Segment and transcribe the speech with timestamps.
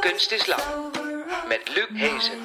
[0.00, 0.62] Kunst is lang,
[1.48, 2.38] met Luc Hezen.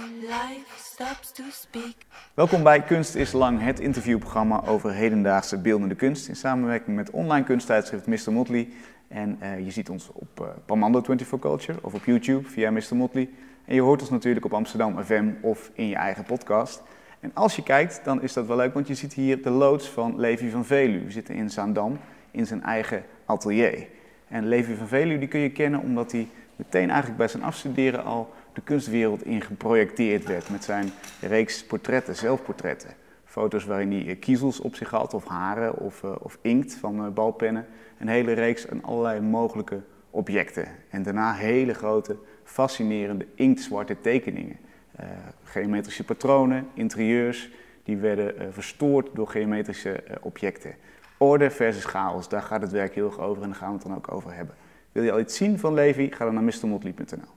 [2.34, 7.46] Welkom bij Kunst is Lang, het interviewprogramma over hedendaagse beeldende kunst in samenwerking met online
[7.46, 8.32] kunsttijdschrift Mr.
[8.32, 8.70] Motley.
[9.08, 12.96] En eh, je ziet ons op eh Pamando 24 Culture of op YouTube via Mr.
[12.96, 13.30] Motley.
[13.66, 16.84] En je hoort ons natuurlijk op Amsterdam FM of in je eigen podcast.
[17.20, 19.90] En als je kijkt, dan is dat wel leuk, want je ziet hier de loods
[19.90, 21.04] van Levi van Velu.
[21.06, 21.98] We zitten in Zaandam
[22.32, 23.88] in zijn eigen atelier.
[24.28, 28.04] En Levi van Velu die kun je kennen omdat hij meteen eigenlijk bij zijn afstuderen
[28.04, 30.90] al de kunstwereld in geprojecteerd werd met zijn
[31.22, 32.90] reeks portretten, zelfportretten.
[33.26, 37.14] Foto's waarin hij eh, kiezels op zich had, of haren, of, eh, of inkt van
[37.14, 37.66] balpennen.
[37.98, 40.68] Een hele reeks aan allerlei mogelijke objecten.
[40.90, 44.58] En daarna hele grote, fascinerende inktzwarte tekeningen.
[44.96, 45.08] Eh,
[45.44, 47.50] geometrische patronen, interieurs,
[47.84, 50.76] die werden eh, verstoord door geometrische eh, objecten.
[51.18, 53.84] Orde versus chaos, daar gaat het werk heel erg over en daar gaan we het
[53.88, 54.56] dan ook over hebben.
[54.92, 56.12] Wil je al iets zien van Levi?
[56.12, 57.34] Ga dan naar mrmotley.nl.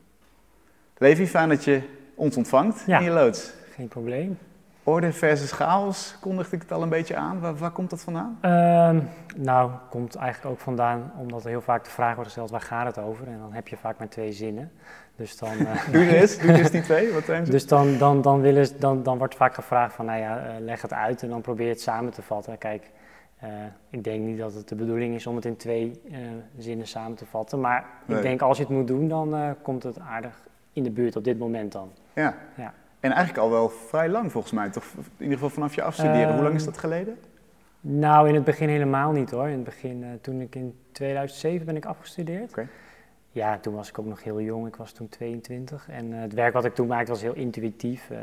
[0.97, 1.81] Levi, fijn dat je
[2.15, 2.99] ons ontvangt Ja.
[2.99, 3.53] in je loods.
[3.71, 4.39] Geen probleem.
[4.89, 7.41] Orde versus chaos, kondigde ik het al een beetje aan.
[7.41, 8.39] Waar, waar komt dat vandaan?
[8.41, 9.01] Ehm,
[9.37, 12.87] nou, komt eigenlijk ook vandaan omdat er heel vaak de vraag wordt gesteld, waar gaat
[12.97, 13.27] het over?
[13.27, 14.71] En dan heb je vaak maar twee zinnen.
[15.17, 17.51] Dus dan, eh, Doe je eens, doe eens die twee, wat zijn ze?
[17.51, 20.55] dus dan, dan, dan, willen, ze- dan, dan wordt vaak gevraagd van, nou ja, eh,
[20.61, 22.59] leg het uit en dan probeer het samen te vatten.
[22.59, 22.91] Kijk,
[23.39, 23.49] eh,
[23.91, 26.01] ik denk niet dat het de bedoeling is om het in twee
[26.59, 27.61] zinnen samen te vatten.
[27.61, 28.17] Maar Nee.
[28.17, 30.41] ik denk als je het moet doen, dan komt het aardig
[30.73, 31.91] in de buurt op dit moment dan.
[32.13, 32.35] Ja.
[32.57, 32.73] Ja.
[33.01, 34.85] En eigenlijk al wel vrij lang volgens mij, toch?
[34.97, 36.33] In ieder geval vanaf je afstuderen.
[36.35, 37.19] Hoe lang is Ehm, dat geleden?
[37.81, 39.47] Nou, in het begin helemaal niet hoor.
[39.47, 42.51] In het begin, eh, toen ik in 2007 ben ik afgestudeerd.
[42.51, 42.69] Oké.
[43.31, 44.67] Ja, toen was ik ook nog heel jong.
[44.67, 45.89] Ik was toen 22.
[45.89, 48.11] En eh, het werk wat ik toen maakte was heel intuïtief.
[48.11, 48.19] Eh,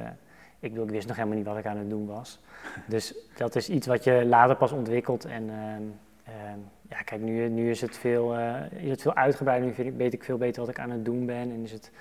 [0.59, 2.39] ik, bedoel, ik wist nog helemaal niet wat ik aan het doen was.
[2.87, 5.25] Dus dat is iets wat je later pas ontwikkelt.
[5.25, 5.83] En ehm,
[6.23, 6.59] ehm,
[6.89, 8.35] ja, kijk, nu, nu is, het veel,
[8.77, 9.67] is het veel uitgebreider.
[9.67, 11.51] Nu vind ik, weet ik veel beter wat ik aan het doen ben.
[11.51, 11.91] En is het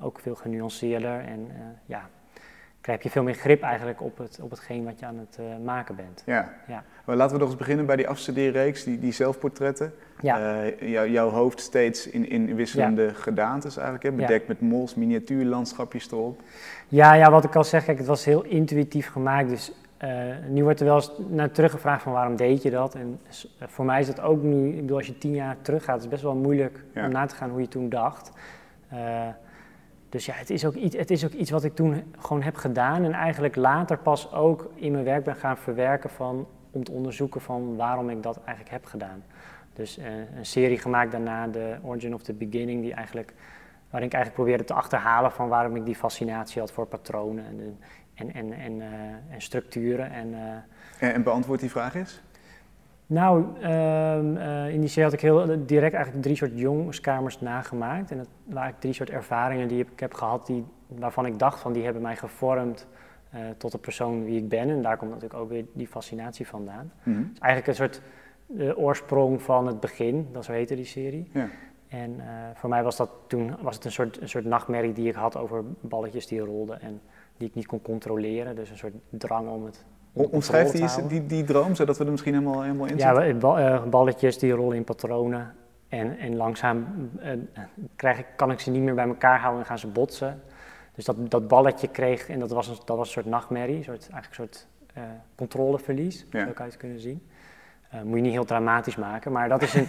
[0.00, 1.18] ook veel genuanceerder.
[1.20, 2.08] En eh, ja,
[2.80, 5.44] krijg je veel meer grip eigenlijk op, het, op hetgeen wat je aan het eh,
[5.64, 6.22] maken bent.
[6.26, 6.52] Ja.
[6.66, 6.84] Ja.
[7.04, 9.92] Maar laten we nog eens beginnen bij die afstudeerreeks, die, die zelfportretten.
[10.20, 10.62] Ja.
[10.62, 14.10] Eh, jou- jouw hoofd steeds in, in wisselende gedaantes eigenlijk, hè?
[14.10, 14.16] Ja.
[14.26, 16.40] bedekt met mols, miniatuurlandschapjes erop.
[16.88, 19.48] Ja, ja, wat ik al zeg, kijk, het was heel intuïtief gemaakt.
[19.48, 20.10] Dus eh,
[20.48, 22.94] nu wordt er wel eens naar teruggevraagd van waarom deed je dat?
[22.94, 23.20] En
[23.58, 26.02] eh, voor mij is dat ook nu, ik bedoel, als je tien jaar teruggaat, is
[26.02, 28.30] het best wel moeilijk om na te gaan hoe je toen dacht.
[30.14, 32.56] Dus ja, het is, ook iets, het is ook iets wat ik toen gewoon heb
[32.56, 36.92] gedaan en eigenlijk later pas ook in mijn werk ben gaan verwerken van, om te
[36.92, 39.22] onderzoeken van waarom ik dat eigenlijk heb gedaan.
[39.72, 40.04] Dus eh,
[40.36, 43.32] een serie gemaakt daarna, The Origin of the Beginning, die eigenlijk,
[43.90, 47.56] waarin ik eigenlijk probeerde te achterhalen van waarom ik die fascinatie had voor patronen en,
[47.56, 47.72] de-
[48.14, 48.88] en, en, en, eh,
[49.34, 50.10] en structuren.
[50.12, 52.22] En, eh, En, en beantwoord die vraag eens.
[53.06, 58.10] Nou, ehm, eh, in die serie had ik heel direct eigenlijk drie soort jongenskamers nagemaakt.
[58.10, 61.72] En dat waren drie soort ervaringen die ik heb gehad, die, waarvan ik dacht van
[61.72, 62.86] die hebben mij gevormd
[63.30, 64.70] eh, tot de persoon wie ik ben.
[64.70, 66.92] En daar komt natuurlijk ook weer die fascinatie vandaan.
[66.98, 68.02] Het is eigenlijk een soort
[68.46, 71.30] de oorsprong van het begin, dat zo heette die serie.
[71.32, 71.48] Ja.
[71.88, 75.08] En eh, voor mij was dat toen was het een soort, een soort nachtmerrie die
[75.08, 77.00] ik had over balletjes die rolden en
[77.36, 78.56] die ik niet kon controleren.
[78.56, 79.84] Dus een soort drang om het.
[80.16, 83.38] Omschrijf die, die, die droom, zodat we er misschien helemaal, helemaal in Ja, zitten.
[83.38, 85.52] ba- eh, balletjes die rollen in patronen.
[85.88, 86.86] En, en langzaam
[87.20, 87.30] eh,
[87.96, 90.42] krijg ik, kan ik ze niet meer bij elkaar houden en gaan ze botsen.
[90.94, 93.84] Dus dat, dat balletje kreeg, en dat was een, dat was een soort nachtmerrie, een
[93.84, 95.02] soort, eigenlijk een soort eh,
[95.34, 96.46] controleverlies, Ja.
[96.46, 97.22] zo kan je het kunnen zien.
[97.90, 99.88] Eh, moet je niet heel dramatisch maken, maar dat is een,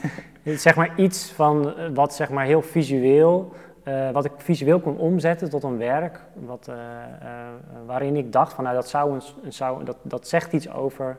[0.60, 3.54] zeg maar iets van wat zeg maar heel visueel,
[3.86, 7.48] eh, wat ik visueel kon omzetten tot een werk, wat, eh, eh,
[7.86, 11.18] waarin ik dacht van nou dat, zou een, zou, dat, dat zegt iets over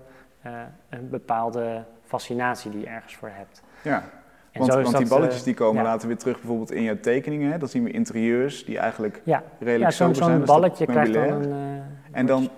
[0.89, 3.63] een bepaalde fascinatie die je ergens voor hebt.
[3.83, 4.05] Ja.
[4.53, 5.89] En Want, zo die balletjes die komen ja.
[5.89, 7.53] later weer terug bijvoorbeeld in jouw tekeningen.
[7.53, 7.59] Hè?
[7.59, 10.47] Dan zien we interieurs die eigenlijk Ja, redelijk ja zo'n sober zijn.
[10.47, 12.49] zo'n balletje krijgt dan een, En dan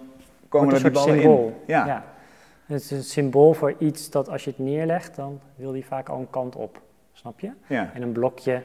[0.48, 1.46] komen er die ballen symbool.
[1.46, 1.74] in.
[1.74, 2.04] Ja.
[2.66, 6.08] Het is een symbool voor iets dat als je het neerlegt, dan wil die vaak
[6.08, 6.80] al een kant op.
[7.12, 7.50] Snap je?
[7.66, 7.90] Ja.
[7.94, 8.62] En een blokje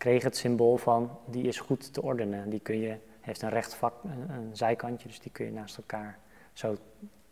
[0.00, 2.50] kreeg het symbool van die is goed te ordenen.
[2.50, 5.76] Die kun je, heeft een recht vak, een, een zijkantje, dus die kun je naast
[5.76, 6.18] elkaar
[6.52, 6.76] zo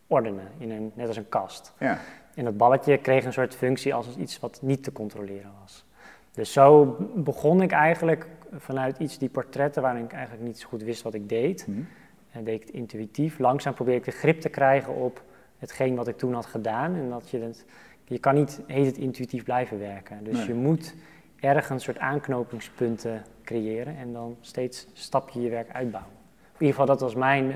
[0.07, 1.73] ordenen, in een, net als een kast.
[1.79, 1.99] Ja.
[2.35, 5.85] En dat balletje kreeg een soort functie als iets wat niet te controleren was.
[6.33, 10.83] Dus zo begon ik eigenlijk vanuit iets, die portretten, waarin ik eigenlijk niet zo goed
[10.83, 11.67] wist wat ik deed.
[11.67, 11.81] Mhm.
[12.31, 13.39] En deed ik het intuïtief.
[13.39, 15.23] Langzaam probeerde ik de grip te krijgen op
[15.59, 16.95] hetgeen wat ik toen had gedaan.
[16.95, 17.65] En dat je, het,
[18.05, 20.25] je kan niet heet het intuïtief blijven werken.
[20.25, 20.47] Dus Nee.
[20.47, 20.95] je moet
[21.41, 26.13] ergens een soort aanknopingspunten creëren en dan steeds stapje je werk uitbouwen.
[26.43, 27.53] In ieder geval, dat was mijn.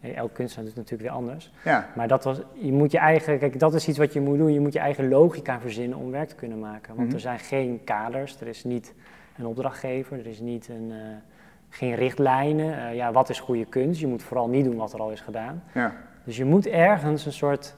[0.00, 1.52] eh, elk kunstenaar doet het natuurlijk weer anders.
[1.64, 4.38] Ja, Maar dat was, je moet je eigen, kijk, dat is iets wat je moet
[4.38, 4.52] doen.
[4.52, 6.94] Je moet je eigen logica verzinnen om werk te kunnen maken.
[6.94, 7.14] Want Mhm.
[7.14, 8.94] er zijn geen kaders, er is niet
[9.38, 10.98] een opdrachtgever, er is niet een, eh,
[11.68, 12.78] geen richtlijnen.
[12.88, 14.00] Eh, ja, wat is goede kunst?
[14.00, 15.62] Je moet vooral niet doen wat er al is gedaan.
[15.74, 15.94] ja.
[16.24, 17.74] Dus je moet ergens een soort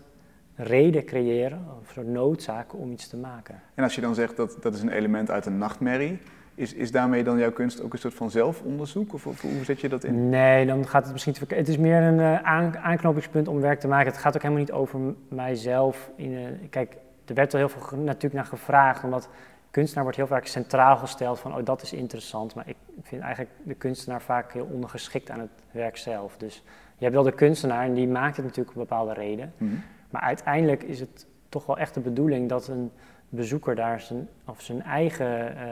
[0.57, 3.61] reden creëren, of een soort noodzaak om iets te maken.
[3.75, 6.19] En als je dan zegt dat dat is een element uit een nachtmerrie,
[6.55, 9.15] is, is daarmee dan jouw kunst ook een soort van zelfonderzoek?
[9.15, 10.29] Of, of hoe zet je dat in?
[10.29, 13.81] Nee, dan gaat het misschien te Het is meer een eh, aan- aanknopingspunt om werk
[13.81, 14.13] te maken.
[14.13, 16.11] Het gaat ook helemaal niet over mijzelf.
[16.17, 19.29] In, kijk, er werd wel heel veel natuurlijk naar gevraagd, omdat
[19.71, 22.55] kunstenaar wordt heel vaak centraal gesteld van, oh dat is interessant.
[22.55, 26.37] Maar ik vind eigenlijk de kunstenaar vaak heel ondergeschikt aan het werk zelf.
[26.37, 26.63] Dus
[26.97, 29.53] je hebt wel de kunstenaar en die maakt het natuurlijk om een bepaalde reden.
[29.57, 29.75] Mhm.
[30.11, 32.91] Maar uiteindelijk is het toch wel echt de bedoeling dat een
[33.29, 35.67] bezoeker daar zijn, of zijn eigen eh,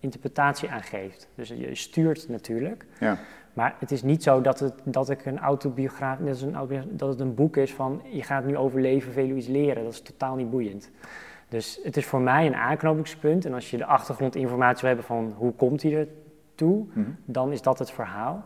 [0.00, 1.28] interpretatie aan geeft.
[1.34, 2.86] Dus je stuurt natuurlijk.
[3.00, 3.18] Ja.
[3.52, 6.56] Maar het is niet zo dat, het, dat ik een autobiograaf, als een
[6.90, 9.84] dat het een boek is van je gaat nu over leven veel iets leren.
[9.84, 10.90] Dat is totaal niet boeiend.
[11.48, 13.44] Dus het is voor mij een aanknopingspunt.
[13.44, 16.08] En als je de achtergrondinformatie wil hebben van hoe komt hij er
[16.54, 17.10] toe, Mhm.
[17.24, 18.44] dan is dat het verhaal.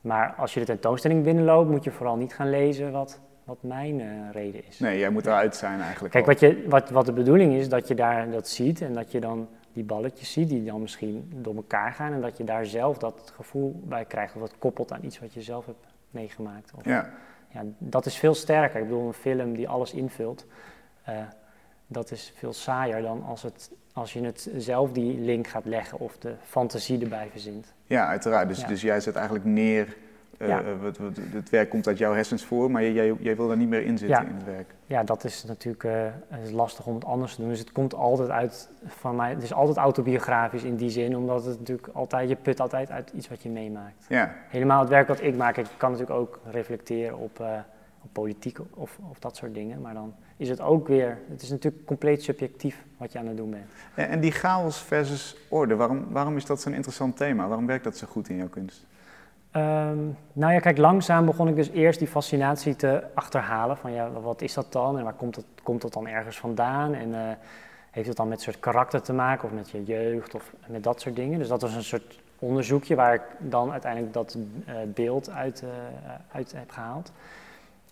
[0.00, 4.00] Maar als je de tentoonstelling binnenloopt, moet je vooral niet gaan lezen wat, wat mijn
[4.00, 4.78] eh, reden is.
[4.78, 6.12] Nee, jij moet eruit zijn eigenlijk.
[6.12, 6.32] Kijk, al.
[6.32, 9.20] wat, je, wat, wat de bedoeling is, dat je daar dat ziet en dat je
[9.20, 12.98] dan die balletjes ziet die dan misschien door elkaar gaan en dat je daar zelf
[12.98, 16.72] dat gevoel bij krijgt of dat koppelt aan iets wat je zelf hebt meegemaakt.
[16.76, 17.10] Of, Ja,
[17.48, 18.80] ja, dat is veel sterker.
[18.80, 20.46] Ik bedoel, een film die alles invult,
[21.04, 21.14] eh,
[21.86, 25.98] dat is veel saaier dan als, het, als je het zelf die link gaat leggen
[25.98, 27.74] of de fantasie erbij verzint.
[27.86, 28.48] ja uiteraard.
[28.48, 28.66] Dus, Ja.
[28.66, 29.96] dus jij zet eigenlijk neer,
[30.46, 30.60] Ja.
[30.62, 33.56] eh, wat, wat, het werk komt uit jouw hersens voor, maar jij, jij wil daar
[33.56, 34.28] niet meer in zitten Ja.
[34.30, 34.74] in het werk.
[34.86, 37.50] Ja, dat is natuurlijk eh, is lastig om het anders te doen.
[37.50, 39.30] Dus het komt altijd uit van mij.
[39.30, 43.10] Het is altijd autobiografisch in die zin, omdat het natuurlijk altijd, je put altijd uit
[43.14, 44.04] iets wat je meemaakt.
[44.08, 47.46] Ja, Helemaal het werk wat ik maak, ik kan natuurlijk ook reflecteren op, eh,
[48.02, 49.80] op politiek of, of dat soort dingen.
[49.80, 53.36] Maar dan is het ook weer, het is natuurlijk compleet subjectief wat je aan het
[53.36, 53.70] doen bent.
[53.94, 57.46] en, en die chaos versus orde, waarom, waarom is dat zo'n interessant thema?
[57.48, 58.86] Waarom werkt dat zo goed in jouw kunst?
[59.50, 59.98] Ehm,
[60.32, 63.76] nou ja, kijk, langzaam begon ik dus eerst die fascinatie te achterhalen.
[63.76, 66.94] Van ja, wat is dat dan en waar komt het, komt dat dan ergens vandaan?
[66.94, 67.20] En eh,
[67.90, 71.00] heeft het dan met soort karakter te maken of met je jeugd of met dat
[71.00, 71.38] soort dingen?
[71.38, 74.36] Dus dat was een soort onderzoekje waar ik dan uiteindelijk dat
[74.66, 75.68] eh, beeld uit, eh,
[76.32, 77.12] uit heb gehaald.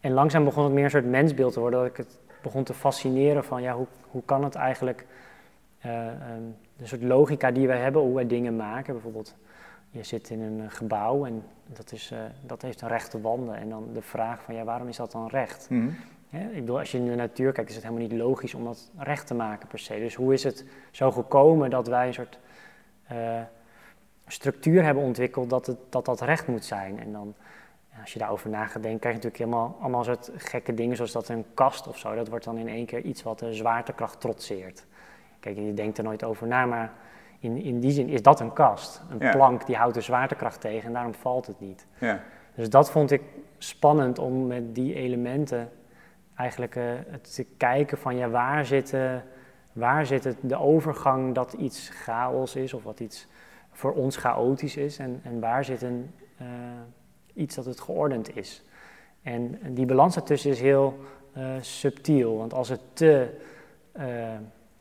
[0.00, 2.75] En langzaam begon het meer een soort mensbeeld te worden, dat ik het begon te
[2.75, 5.06] fascineren van ja, hoe, hoe kan het eigenlijk,
[5.79, 6.43] eh, ehm,
[6.76, 9.35] de soort logica die wij hebben, hoe wij dingen maken, bijvoorbeeld
[9.97, 13.57] je zit in een eh, gebouw en dat, is, eh, dat heeft een rechte wanden.
[13.57, 15.67] En dan de vraag van ja, waarom is dat dan recht?
[15.71, 15.89] Mhm.
[16.31, 18.91] Ik bedoel, als je in de natuur kijkt, is het helemaal niet logisch om dat
[18.99, 19.99] recht te maken per se.
[19.99, 22.39] Dus hoe is het zo gekomen dat wij een soort
[23.07, 23.41] eh,
[24.27, 26.99] structuur hebben ontwikkeld dat, het, dat dat recht moet zijn?
[27.01, 27.35] En dan,
[28.01, 31.13] als je daarover na gaat denken, krijg je natuurlijk helemaal allemaal soort gekke dingen, zoals
[31.13, 32.15] dat een kast of zo.
[32.15, 34.87] Dat wordt dan in één keer iets wat de zwaartekracht trotseert.
[35.41, 36.93] Kijk, je denkt er nooit over na, maar
[37.38, 39.03] in, in die zin is dat een kast.
[39.11, 39.31] Een Ja.
[39.31, 41.87] plank die houdt de zwaartekracht tegen en daarom valt het niet.
[41.99, 42.21] Ja.
[42.55, 43.23] Dus dat vond ik
[43.59, 45.71] spannend om met die elementen
[46.37, 46.85] eigenlijk eh,
[47.35, 49.15] te kijken van ja, waar zit, eh,
[49.73, 53.27] waar zit het, de overgang dat iets chaos is of wat iets
[53.71, 56.47] voor ons chaotisch is en, en waar zit een, eh,
[57.35, 58.62] iets dat het geordend is.
[59.23, 60.99] En, en die balans daartussen is heel
[61.61, 63.28] subtiel, want als het te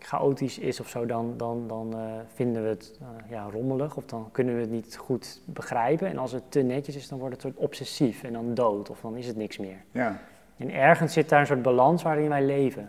[0.05, 1.99] chaotisch is of zo, dan, dan, dan eh,
[2.33, 6.07] vinden we het eh, ja, rommelig of dan kunnen we het niet goed begrijpen.
[6.07, 9.01] En als het te netjes is, dan wordt het soort obsessief en dan dood of
[9.01, 9.77] dan is het niks meer.
[9.91, 10.19] Ja.
[10.57, 12.83] En ergens zit daar een soort balans waarin wij leven.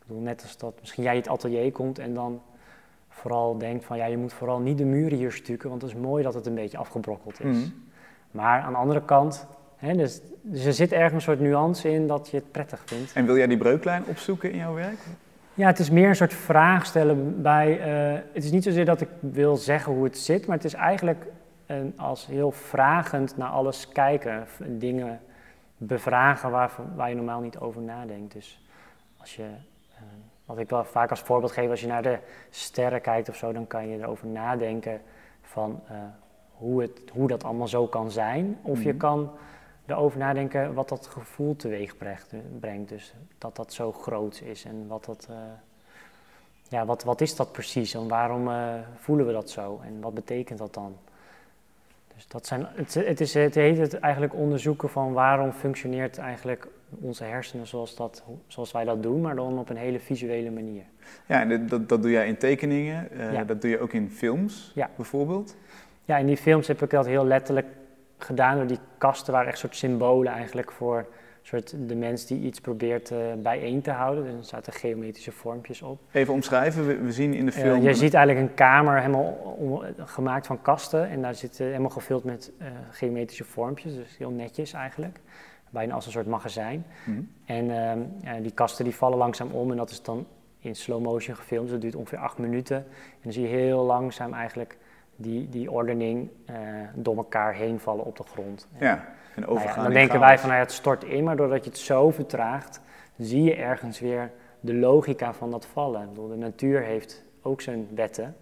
[0.00, 2.42] Ik bedoel, net als dat misschien jij het atelier komt en dan
[3.08, 5.96] vooral denkt van ja, je moet vooral niet de muren hier stukken, want het is
[5.96, 7.56] mooi dat het een beetje afgebrokkeld is.
[7.56, 7.70] Mhm.
[8.30, 12.06] Maar aan de andere kant, hè, dus, dus er zit ergens een soort nuance in
[12.06, 13.12] dat je het prettig vindt.
[13.12, 14.98] En wil jij die breuklijn opzoeken in jouw werk?
[15.54, 17.80] Ja, het is meer een soort vraag stellen bij.
[17.80, 20.74] eh, het is niet zozeer dat ik wil zeggen hoe het zit, maar het is
[20.74, 21.26] eigenlijk
[21.66, 24.46] een, als heel vragend naar alles kijken.
[24.66, 25.20] Dingen
[25.76, 28.32] bevragen waar, waar je normaal niet over nadenkt.
[28.32, 28.64] Dus
[29.16, 29.42] als je.
[29.96, 30.02] eh,
[30.44, 32.18] wat ik wel vaak als voorbeeld geef, als je naar de
[32.50, 35.00] sterren kijkt of zo, dan kan je erover nadenken
[35.42, 35.94] van eh,
[36.52, 38.58] hoe, het, hoe dat allemaal zo kan zijn.
[38.62, 38.96] Of je Mhm.
[38.98, 39.30] kan
[39.86, 41.96] erover nadenken wat dat gevoel teweeg
[42.60, 42.88] brengt.
[42.88, 45.26] Dus dat dat zo groot is en wat dat.
[45.30, 45.36] eh,
[46.68, 50.14] ja, wat, wat is dat precies en waarom eh, voelen we dat zo en wat
[50.14, 50.96] betekent dat dan?
[52.14, 56.68] Dus dat zijn, het, het, is, het heet het eigenlijk onderzoeken van waarom functioneert eigenlijk
[57.00, 60.82] onze hersenen zoals, dat, zoals wij dat doen, maar dan op een hele visuele manier.
[61.26, 63.44] Ja, en dat- dat, doe jij in tekeningen, eh, Ja.
[63.44, 64.90] dat doe je ook in films Ja.
[64.96, 65.56] bijvoorbeeld.
[66.04, 67.66] Ja, in die films heb ik dat heel letterlijk
[68.24, 71.06] gedaan door die kasten waren echt soort symbolen eigenlijk voor
[71.42, 74.24] soort de mens die iets probeert eh, bijeen te houden.
[74.24, 76.00] Dus er zaten geometrische vormpjes op.
[76.12, 77.82] Even omschrijven, we, we zien in de Eh, film...
[77.82, 82.52] je ziet eigenlijk een kamer helemaal gemaakt van kasten en daar zit helemaal gevuld met
[82.58, 85.20] eh, geometrische vormpjes, dus heel netjes eigenlijk.
[85.70, 86.84] Bijna als een soort magazijn.
[87.04, 87.20] Mhm.
[87.44, 87.70] En
[88.24, 90.26] ehm, die kasten die vallen langzaam om en dat is dan
[90.58, 91.62] in slow motion gefilmd.
[91.62, 92.76] Dus dat duurt ongeveer acht minuten.
[92.76, 94.76] En dan zie je heel langzaam eigenlijk
[95.16, 96.56] die, die ordening eh,
[96.94, 98.68] door elkaar heen vallen op de grond.
[98.78, 98.94] En, Ja,
[99.34, 100.26] en nou ja, overgaan dan in denken chaos.
[100.26, 102.80] wij van nou ja, het stort in, maar doordat je het zo vertraagt,
[103.18, 106.02] zie je ergens weer de logica van dat vallen.
[106.02, 108.36] Ik bedoel, de natuur heeft ook zijn wetten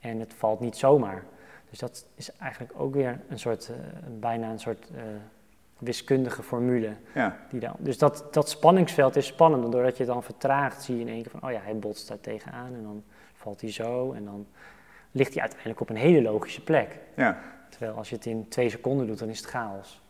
[0.00, 1.22] en het valt niet zomaar.
[1.70, 3.76] Dus dat is eigenlijk ook weer een soort, eh,
[4.20, 5.02] bijna een soort eh,
[5.78, 6.92] wiskundige formule.
[7.14, 9.64] Ja, Die dan, dus dat, dat spanningsveld is spannend.
[9.64, 11.78] En doordat je het dan vertraagt, zie je in één keer van, oh ja, hij
[11.78, 13.02] botst daar tegenaan en dan
[13.34, 14.12] valt hij zo.
[14.12, 14.46] En dan
[15.14, 16.98] ligt hij uiteindelijk op een hele logische plek.
[17.16, 17.38] ja.
[17.68, 20.02] Terwijl als je het in twee seconden doet, dan is het chaos.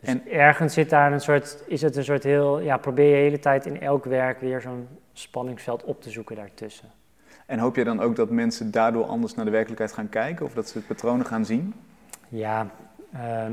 [0.00, 3.12] Dus En- ergens zit daar een soort, is het een soort heel, ja, probeer je
[3.14, 6.88] de hele tijd in elk werk weer zo'n spanningsveld op te zoeken daartussen.
[7.46, 10.46] En hoop je dan ook dat mensen daardoor anders naar de werkelijkheid gaan kijken?
[10.46, 11.74] Of dat ze patronen gaan zien?
[12.28, 12.70] Ja,
[13.12, 13.52] ehm,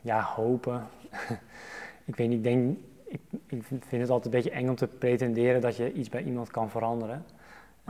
[0.00, 0.86] ja hopen.
[2.04, 4.86] ik weet niet, ik denk, ik, ik vind het altijd een beetje eng om te
[4.86, 7.24] pretenderen dat je iets bij iemand kan veranderen.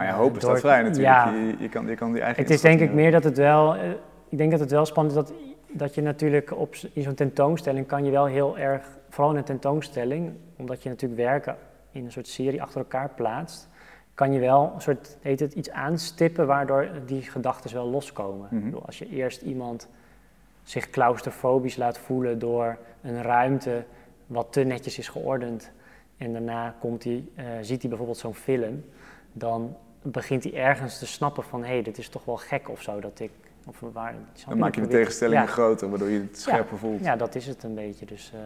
[0.00, 1.06] Maar ja, door- staat vrij natuurlijk.
[1.06, 3.36] Ja, Je, je, kan, je kan die eigen Het is denk ik meer dat het
[3.36, 3.90] wel, eh,
[4.28, 5.32] ik denk dat het wel spannend is dat,
[5.68, 9.44] dat je natuurlijk op, in zo'n tentoonstelling kan je wel heel erg, vooral in een
[9.44, 11.56] tentoonstelling, omdat je natuurlijk werken
[11.92, 13.68] in een soort serie achter elkaar plaatst,
[14.14, 18.48] kan je wel een soort, heet het, iets aanstippen waardoor die gedachten wel loskomen.
[18.50, 18.74] Mhm.
[18.86, 19.88] Als je eerst iemand
[20.62, 23.84] zich claustrofobisch laat voelen door een ruimte
[24.26, 25.70] wat te netjes is geordend
[26.16, 28.84] en daarna komt hij, eh, ziet hij bijvoorbeeld zo'n film,
[29.32, 32.82] dan begint hij ergens te snappen van hé, hey, dit is toch wel gek of
[32.82, 33.30] zo dat ik.
[33.66, 34.14] Of waar,
[34.48, 35.48] Dan maak je de tegenstellingen Ja.
[35.50, 37.00] groter, waardoor je het scherper voelt.
[37.04, 38.06] Ja, dat is het een beetje.
[38.06, 38.40] Dus, eh,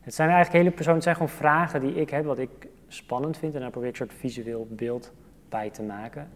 [0.00, 2.50] het zijn eigenlijk hele persoonlijke, het zijn gewoon vragen die ik heb, wat ik
[2.88, 3.54] spannend vind.
[3.54, 5.12] En daar probeer ik een soort visueel beeld
[5.48, 6.28] bij te maken,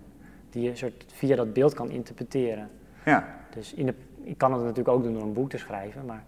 [0.50, 2.70] die je soort via dat beeld kan interpreteren.
[3.04, 6.04] Ja, Dus in de, ik kan het natuurlijk ook doen door een boek te schrijven,
[6.04, 6.25] maar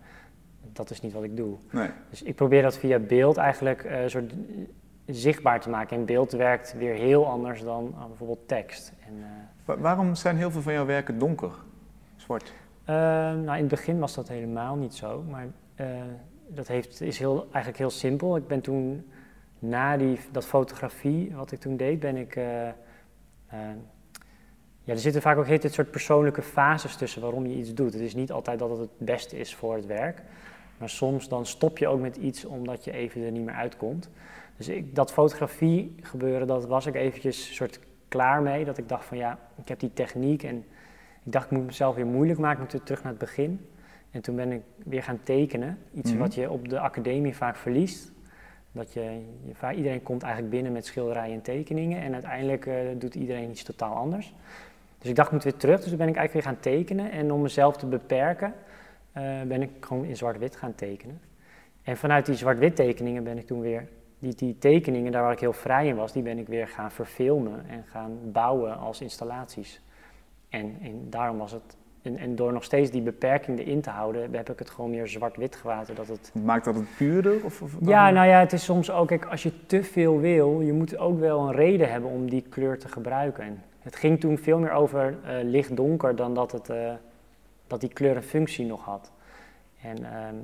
[0.72, 1.56] dat is niet wat ik doe.
[1.70, 1.88] nee.
[2.10, 4.32] Dus ik probeer dat via beeld eigenlijk eh, soort
[5.06, 5.96] zichtbaar te maken.
[5.96, 8.92] En beeld werkt weer heel anders dan eh, bijvoorbeeld tekst.
[9.06, 9.28] En, eh,
[9.64, 11.50] Wa- waarom zijn heel veel van jouw werken donker?
[12.16, 12.52] Zwart?
[12.84, 15.46] Eh, nou, in het begin was dat helemaal niet zo, maar
[16.48, 18.36] dat heeft, is heel, eigenlijk heel simpel.
[18.36, 19.10] Ik ben toen,
[19.58, 22.34] na die, dat fotografie, wat ik toen deed, ben ik...
[22.34, 22.74] ja,
[24.92, 27.92] er zitten vaak ook heel dit soort persoonlijke fases tussen waarom je iets doet.
[27.92, 30.22] Het is niet altijd dat het het beste is voor het werk,
[30.78, 34.10] maar soms dan stop je ook met iets omdat je even er niet meer uitkomt.
[34.66, 38.64] Dus ik, dat fotografie gebeuren, dat was ik eventjes soort klaar mee.
[38.64, 40.56] Dat ik dacht van ja, ik heb die techniek en
[41.24, 43.66] ik dacht, ik moet mezelf weer moeilijk maken, ik moet weer terug naar het begin.
[44.10, 45.78] En toen ben ik weer gaan tekenen.
[45.94, 46.20] Iets Mhm.
[46.20, 48.12] wat je op de academie vaak verliest.
[48.72, 52.02] Dat je, je, iedereen komt eigenlijk binnen met schilderijen en tekeningen.
[52.02, 54.34] En uiteindelijk eh, doet iedereen iets totaal anders.
[54.98, 55.80] Dus ik dacht, ik moet weer terug.
[55.80, 57.10] Dus toen ben ik eigenlijk weer gaan tekenen.
[57.10, 58.54] En om mezelf te beperken,
[59.12, 61.20] eh, ben ik gewoon in zwart-wit gaan tekenen.
[61.82, 63.88] En vanuit die zwart-wit tekeningen ben ik toen weer...
[64.22, 66.90] Die, die tekeningen, daar waar ik heel vrij in was, die ben ik weer gaan
[66.90, 69.80] verfilmen en gaan bouwen als installaties.
[70.48, 71.76] En, en daarom was het.
[72.02, 75.08] En, en door nog steeds die beperking erin te houden, heb ik het gewoon meer
[75.08, 75.94] zwart-wit gelaten.
[75.94, 77.44] Dat het, Maakt dat het puurder?
[77.44, 80.60] Of, of ja, nou ja, het is soms ook, kijk, als je te veel wil,
[80.60, 83.44] je moet ook wel een reden hebben om die kleur te gebruiken.
[83.44, 86.92] En het ging toen veel meer over eh, licht-donker dan dat, het, eh,
[87.66, 89.12] dat die kleur een functie nog had.
[89.82, 90.34] En ehm,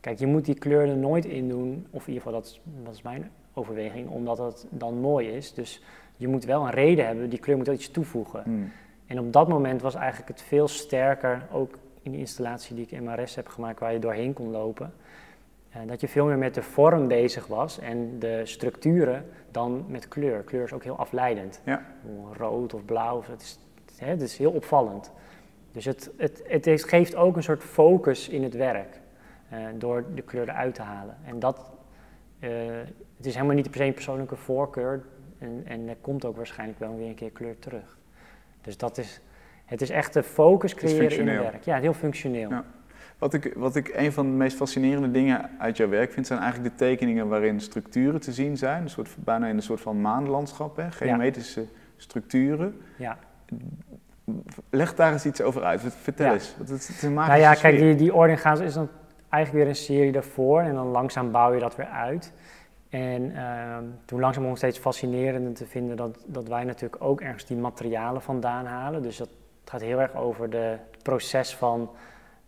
[0.00, 2.60] kijk, je moet die kleur er nooit in doen, of in ieder geval, dat is,
[2.84, 5.54] dat is mijn overweging, omdat het dan mooi is.
[5.54, 5.82] Dus
[6.16, 8.42] je moet wel een reden hebben, die kleur moet wel iets toevoegen.
[8.42, 8.72] Hmm.
[9.06, 12.90] En op dat moment was eigenlijk het veel sterker, ook in de installatie die ik
[12.90, 14.92] in heb gemaakt, waar je doorheen kon lopen.
[15.70, 20.08] eh, dat je veel meer met de vorm bezig was en de structuren dan met
[20.08, 20.42] kleur.
[20.42, 21.60] Kleur is ook heel afleidend.
[21.64, 21.84] Ja.
[22.32, 23.58] Rood of blauw, het is,
[23.96, 25.12] het is heel opvallend.
[25.72, 29.00] Dus het, het, het geeft ook een soort focus in het werk,
[29.78, 31.16] door de kleur eruit te halen.
[31.24, 31.70] En dat,
[32.38, 32.50] eh,
[33.16, 35.04] het is helemaal niet per se een persoonlijke voorkeur
[35.38, 37.96] en, en er komt ook waarschijnlijk wel weer een keer kleur terug.
[38.60, 39.20] Dus dat is,
[39.64, 41.64] het is echt de focus creëren in het werk.
[41.64, 42.50] Ja, heel functioneel.
[42.50, 42.64] Ja.
[43.18, 46.40] Wat ik, wat ik een van de meest fascinerende dingen uit jouw werk vind, zijn
[46.40, 48.82] eigenlijk de tekeningen waarin structuren te zien zijn.
[48.82, 50.90] Een soort, bijna in een soort van maanlandschap, hè?
[50.90, 51.64] geometrische
[51.96, 52.80] structuren.
[52.96, 53.18] Ja.
[54.70, 55.80] Leg daar eens iets over uit.
[55.80, 56.32] Vertel Ja.
[56.32, 56.54] eens.
[56.56, 58.88] Want het is een Nou ja, kijk, die, die ordening is dan
[59.28, 62.32] eigenlijk weer een serie daarvoor en dan langzaam bouw je dat weer uit.
[62.88, 67.44] En ehm, toen langzaam begon steeds fascinerender te vinden dat, dat wij natuurlijk ook ergens
[67.44, 69.02] die materialen vandaan halen.
[69.02, 69.28] Dus dat
[69.60, 71.90] het gaat heel erg over de, het proces van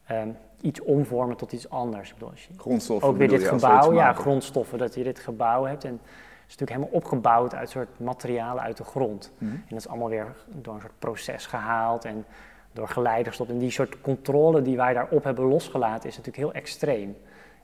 [0.04, 0.28] ehm,
[0.60, 2.08] iets omvormen tot iets anders.
[2.08, 5.64] Ik bedoel, als je Grondstoffen ook weer dit gebouw, ja, grondstoffen, dat je dit gebouw
[5.64, 5.84] hebt.
[5.84, 6.00] En het
[6.48, 9.32] is natuurlijk helemaal opgebouwd uit soort materialen uit de grond.
[9.38, 9.52] Mhm.
[9.52, 12.24] En dat is allemaal weer door een soort proces gehaald en
[12.72, 13.50] door geleiders gestopt.
[13.50, 17.16] En die soort controle die wij daarop hebben losgelaten is natuurlijk heel extreem.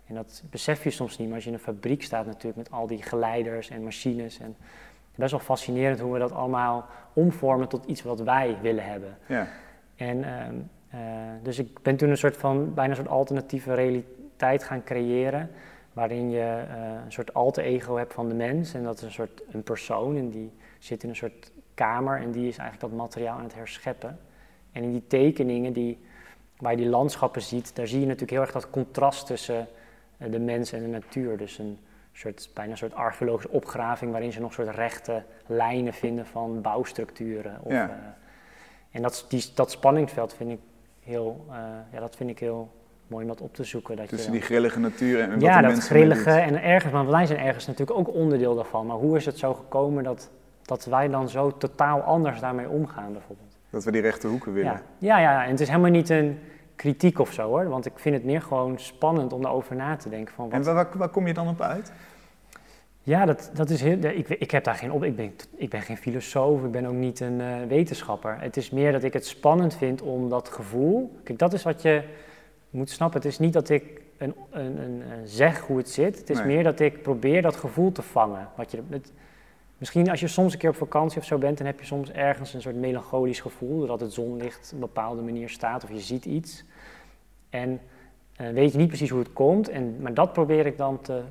[0.06, 2.70] En dat besef je soms niet, maar als je in een fabriek staat natuurlijk met
[2.70, 4.38] al die geleiders en machines.
[4.38, 4.56] En
[5.14, 9.18] best wel fascinerend hoe we dat allemaal omvormen tot iets wat wij willen hebben.
[9.26, 9.46] Ja.
[9.96, 10.54] En ehm,
[10.90, 11.00] eh,
[11.42, 15.50] dus ik ben toen een soort van bijna een soort alternatieve realiteit gaan creëren.
[15.92, 18.74] Waarin je eh, een soort alter ego hebt van de mens.
[18.74, 20.16] En dat is een soort een persoon.
[20.16, 22.20] En die zit in een soort kamer.
[22.20, 24.18] En die is eigenlijk dat materiaal aan het herscheppen.
[24.76, 25.98] En in die tekeningen die,
[26.58, 29.66] waar je die landschappen ziet, daar zie je natuurlijk heel erg dat contrast tussen
[30.18, 31.36] eh, de mens en de natuur.
[31.36, 31.78] Dus een
[32.12, 37.58] soort, bijna een soort archeologische opgraving waarin ze nog soort rechte lijnen vinden van bouwstructuren.
[37.62, 37.88] Of, Ja.
[37.88, 37.94] eh,
[38.90, 40.58] en dat, die, dat spanningsveld vind ik
[41.00, 41.56] heel, eh,
[41.92, 42.70] ja, dat vind ik heel
[43.06, 43.96] mooi om dat op te zoeken.
[43.96, 47.08] Dat Tussen je die grillige natuur en wat ja, de dat grillige en ergens, want
[47.08, 48.86] wij zijn ergens natuurlijk ook onderdeel daarvan.
[48.86, 50.30] Maar hoe is het zo gekomen dat,
[50.62, 53.45] dat wij dan zo totaal anders daarmee omgaan bijvoorbeeld?
[53.70, 54.72] Dat we die rechte hoeken willen.
[54.72, 54.82] Ja.
[54.98, 56.38] Ja, ja, en het is helemaal niet een
[56.76, 57.68] kritiek of zo hoor.
[57.68, 60.34] Want ik vind het meer gewoon spannend om daarover na te denken.
[60.34, 61.92] Van wat, En waar, waar, kom je dan op uit?
[63.02, 65.04] Ja, dat, dat is heel, ik, ik heb daar geen op.
[65.04, 68.40] Ik ben, ik ben geen filosoof, ik ben ook niet een eh, wetenschapper.
[68.40, 71.20] Het is meer dat ik het spannend vind om dat gevoel.
[71.22, 72.02] Kijk, dat is wat je
[72.70, 73.20] moet snappen.
[73.20, 76.18] Het is niet dat ik een, een, een, zeg hoe het zit.
[76.18, 76.46] Het is Nee.
[76.46, 78.48] meer dat ik probeer dat gevoel te vangen.
[78.56, 79.12] Wat je, het,
[79.78, 82.10] misschien als je soms een keer op vakantie of zo bent, dan heb je soms
[82.10, 83.78] ergens een soort melancholisch gevoel.
[83.78, 86.64] Doordat het zonlicht op een bepaalde manier staat of je ziet iets.
[87.50, 87.80] En
[88.36, 89.68] eh, weet je niet precies hoe het komt.
[89.68, 91.22] En, maar dat probeer ik dan te,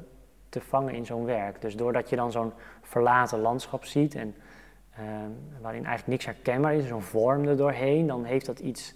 [0.49, 1.61] te vangen in zo'n werk.
[1.61, 4.35] Dus doordat je dan zo'n verlaten landschap ziet en
[4.95, 5.03] eh,
[5.61, 8.95] waarin eigenlijk niks herkenbaar is, zo'n vorm er doorheen, dan heeft dat iets,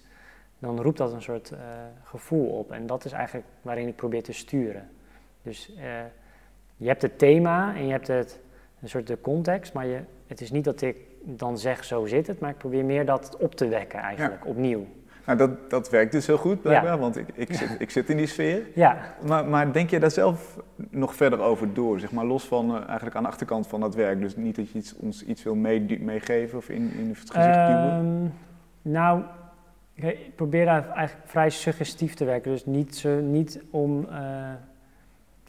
[0.58, 1.58] dan roept dat een soort eh,
[2.02, 2.72] gevoel op.
[2.72, 4.88] En dat is eigenlijk waarin ik probeer te sturen.
[5.42, 5.84] Dus eh,
[6.76, 8.40] je hebt het thema en je hebt het,
[8.82, 12.26] een soort de context, maar je, het is niet dat ik dan zeg zo zit
[12.26, 14.86] het, maar ik probeer meer dat op te wekken eigenlijk, opnieuw.
[15.26, 18.16] Nou, dat, dat werkt dus heel goed blijkbaar, want ik, ik, zit, ik zit in
[18.16, 18.62] die sfeer.
[18.74, 20.58] Ja, Maar, maar denk je daar zelf
[20.90, 22.00] nog verder over door?
[22.00, 24.20] Zeg maar los van eh, eigenlijk aan de achterkant van dat werk.
[24.20, 27.90] Dus niet dat je iets, ons iets wil meegeven of in, in het gezicht duwen.
[27.90, 29.22] Ehm, nou,
[29.94, 32.50] kijk, ik probeer daar eigenlijk vrij suggestief te werken.
[32.50, 34.06] Dus niet, zo, niet om.
[34.10, 34.52] eh,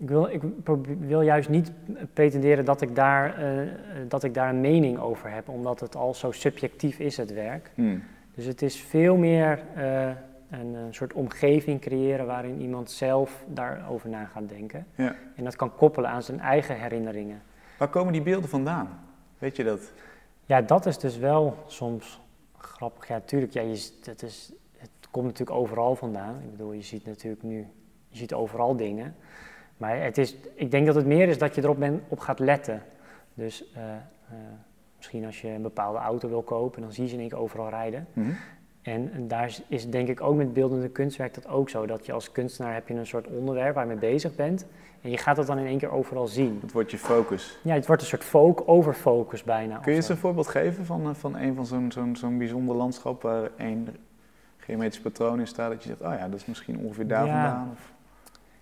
[0.01, 0.41] ik wil, ik
[0.99, 1.71] wil juist niet
[2.13, 3.69] pretenderen dat ik, daar, eh, eh,
[4.07, 7.71] dat ik daar een mening over heb, omdat het al zo subjectief is, het werk.
[7.75, 8.03] Hmm.
[8.35, 10.09] Dus het is veel meer eh,
[10.49, 14.85] een, eh, soort omgeving creëren waarin iemand zelf daarover na gaat denken.
[14.95, 15.15] Ja.
[15.35, 17.41] En dat kan koppelen aan zijn eigen herinneringen.
[17.77, 18.99] Waar komen die beelden vandaan?
[19.37, 19.91] Weet je dat?
[20.45, 22.21] Ja, dat is dus wel soms
[22.57, 23.07] grappig.
[23.07, 26.35] Ja, natuurlijk, ja, je, het, is, het komt natuurlijk overal vandaan.
[26.43, 27.67] Ik bedoel, je ziet natuurlijk nu,
[28.07, 29.15] je ziet overal dingen.
[29.81, 32.39] Maar het is, ik denk dat het meer is dat je erop ben, op gaat
[32.39, 32.81] letten.
[33.33, 34.35] Dus eh, eh,
[34.97, 37.39] misschien als je een bepaalde auto wil kopen, dan zie je ze in één keer
[37.39, 38.07] overal rijden.
[38.13, 38.29] Mhm.
[38.81, 41.85] En, en daar is, is denk ik ook met beeldende kunstwerk dat ook zo.
[41.85, 44.65] Dat je als kunstenaar heb je een soort onderwerp waar je mee bezig bent.
[45.01, 46.57] En je gaat dat dan in één keer overal zien.
[46.61, 47.59] Dat wordt je focus.
[47.63, 49.77] Ja, het wordt een soort focus, overfocus bijna.
[49.77, 52.75] Kun je eens een voorbeeld geven van, eh, van een van zo'n zo'n zo'n bijzonder
[52.75, 53.87] landschap waar één
[54.57, 55.71] geometrisch patroon in staat?
[55.71, 57.31] Dat je zegt, oh ja, dat is misschien ongeveer daar Ja.
[57.31, 57.69] vandaan.
[57.73, 57.91] Of...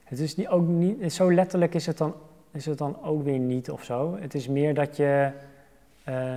[0.09, 2.13] Het is niet, ook niet, zo letterlijk is het, dan,
[2.51, 4.17] is het dan ook weer niet of zo.
[4.19, 5.31] Het is meer dat je
[6.03, 6.33] eh,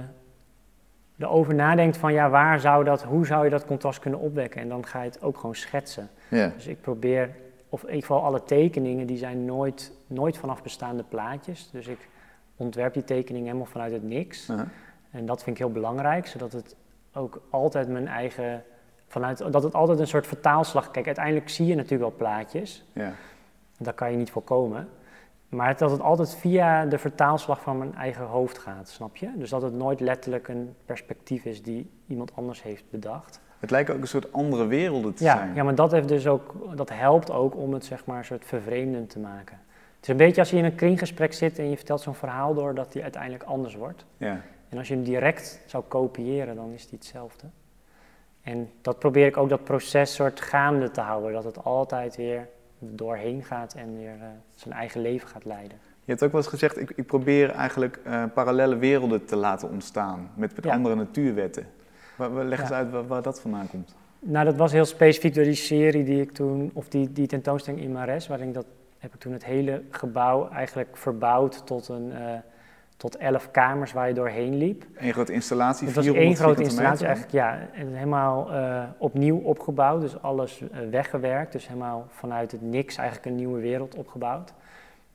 [1.18, 4.60] erover nadenkt van ja, waar zou dat, hoe zou je dat contrast kunnen opwekken?
[4.60, 6.08] En dan ga je het ook gewoon schetsen.
[6.28, 6.52] Ja.
[6.56, 7.30] Dus ik probeer,
[7.68, 11.68] of in ieder geval alle tekeningen, die zijn nooit, nooit vanaf bestaande plaatjes.
[11.72, 12.08] Dus ik
[12.56, 14.48] ontwerp die tekening helemaal vanuit het niks.
[15.10, 16.76] En dat vind ik heel belangrijk, zodat het
[17.12, 18.62] ook altijd mijn eigen,
[19.06, 22.84] vanuit, dat het altijd een soort vertaalslag, kijk uiteindelijk zie je natuurlijk wel plaatjes.
[22.92, 23.12] ja.
[23.82, 24.88] Dat kan je niet voorkomen.
[25.48, 29.30] Maar dat het altijd via de vertaalslag van mijn eigen hoofd gaat, snap je?
[29.36, 33.40] Dus dat het nooit letterlijk een perspectief is die iemand anders heeft bedacht.
[33.58, 35.54] Het lijken ook een soort andere werelden te Ja, zijn.
[35.54, 38.44] ja, maar dat, heeft dus ook, dat helpt ook om het zeg maar een soort
[38.44, 39.60] vervreemdend te maken.
[39.96, 42.54] Het is een beetje als je in een kringgesprek zit en je vertelt zo'n verhaal
[42.54, 44.04] door dat die uiteindelijk anders wordt.
[44.16, 44.40] Ja.
[44.68, 47.46] En als je hem direct zou kopiëren, dan is die hetzelfde.
[48.42, 51.32] En dat probeer ik ook dat proces soort gaande te houden.
[51.32, 52.48] Dat het altijd weer
[52.90, 55.78] doorheen gaat en weer eh, zijn eigen leven gaat leiden.
[56.04, 59.70] Je hebt ook wel eens gezegd, ik, ik probeer eigenlijk eh, parallele werelden te laten
[59.70, 60.72] ontstaan met, met Ja.
[60.74, 61.66] andere natuurwetten.
[62.16, 62.74] Waar, leg eens Ja.
[62.76, 63.94] uit waar, waar dat vandaan komt.
[64.18, 67.82] Nou, dat was heel specifiek door die serie die ik toen, of die, die tentoonstelling
[67.82, 68.66] in Mares, waarin dat
[68.98, 72.34] heb ik toen het hele gebouw eigenlijk verbouwd tot een eh,
[73.02, 74.84] tot elf kamers waar je doorheen liep.
[74.96, 79.38] Eén grote installatie, Het was 400 één grote installatie eigenlijk, ja, en helemaal eh, opnieuw
[79.38, 84.52] opgebouwd, dus alles eh, weggewerkt, dus helemaal vanuit het niks eigenlijk een nieuwe wereld opgebouwd.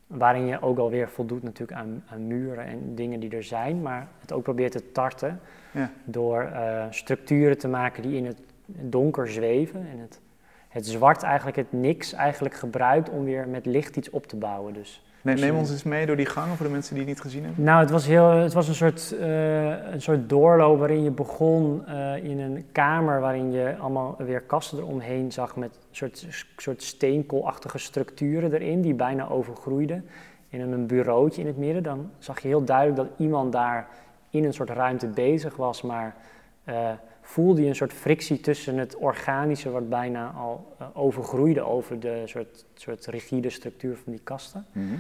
[0.08, 4.08] Waarin je ook alweer voldoet natuurlijk aan, aan muren en dingen die er zijn, maar
[4.22, 5.40] het ook probeert te tarten
[5.72, 5.92] Ja.
[6.04, 10.20] door eh, structuren te maken die in het donker zweven en het,
[10.68, 14.74] het zwart eigenlijk het niks eigenlijk gebruikt om weer met licht iets op te bouwen.
[14.74, 15.02] Dus
[15.36, 17.44] Nee, neem ons eens mee door die gangen voor de mensen die het niet gezien
[17.44, 17.64] hebben.
[17.64, 21.86] nou, het was, heel, het was een, soort, eh, een soort doorloop waarin je begon
[21.86, 26.84] eh, in een kamer waarin je allemaal weer kasten eromheen zag met een soort, soort
[26.84, 30.06] steenkoolachtige structuren erin die bijna overgroeiden.
[30.50, 33.88] En in een bureautje in het midden, dan zag je heel duidelijk dat iemand daar
[34.30, 36.16] in een soort ruimte bezig was, maar
[36.64, 36.90] eh,
[37.22, 42.66] voelde je een soort frictie tussen het organische wat bijna al overgroeide over de soort,
[42.74, 44.66] soort rigide structuur van die kasten.
[44.72, 44.96] Mhm.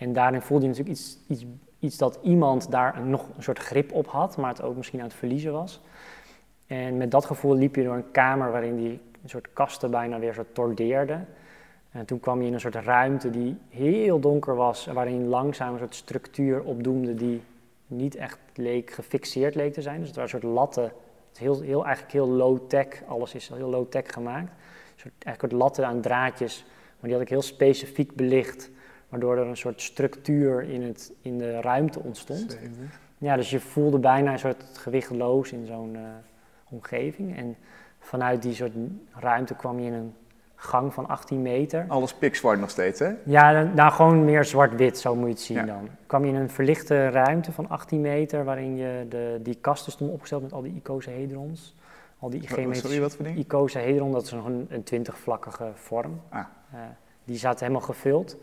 [0.00, 1.44] En daarin voelde je natuurlijk iets, iets,
[1.78, 5.06] iets dat iemand daar nog een soort grip op had, maar het ook misschien aan
[5.06, 5.80] het verliezen was.
[6.66, 10.18] En met dat gevoel liep je door een kamer waarin die een soort kasten bijna
[10.18, 11.28] weer zo tordeerden.
[11.90, 15.78] En toen kwam je in een soort ruimte die heel donker was, waarin langzaam een
[15.78, 17.42] soort structuur opdoemde die
[17.86, 19.98] niet echt leek gefixeerd leek te zijn.
[19.98, 20.92] Dus het waren een soort latten,
[21.28, 24.50] het heel, heel, eigenlijk heel low-tech, alles is heel low-tech gemaakt.
[24.96, 28.70] Soort, eigenlijk soort latten aan draadjes, maar die had ik heel specifiek belicht
[29.10, 32.58] waardoor er een soort structuur in, het, in de ruimte ontstond.
[33.18, 36.00] Ja, dus je voelde bijna een soort gewichtloos in zo'n eh,
[36.68, 37.36] omgeving.
[37.36, 37.56] En
[37.98, 38.72] vanuit die soort
[39.14, 40.14] ruimte kwam je in een
[40.54, 41.84] gang van 18 meter.
[41.88, 43.10] Alles pikzwart nog steeds, hè?
[43.24, 45.64] Ja, dan- nou gewoon meer zwart-wit, zo moet je het zien Ja.
[45.64, 45.88] dan.
[46.06, 50.14] Kwam je in een verlichte ruimte van 18 meter, waarin je de, die kasten stonden
[50.14, 51.74] opgesteld met al die icosahedrons.
[52.18, 53.36] Al die Sorry, geometrische wat voor ding?
[53.38, 56.20] icosahedron, dat is een, een 20-vlakkige vorm.
[56.28, 56.40] Ah.
[56.72, 56.80] Eh,
[57.24, 58.36] die zaten helemaal gevuld.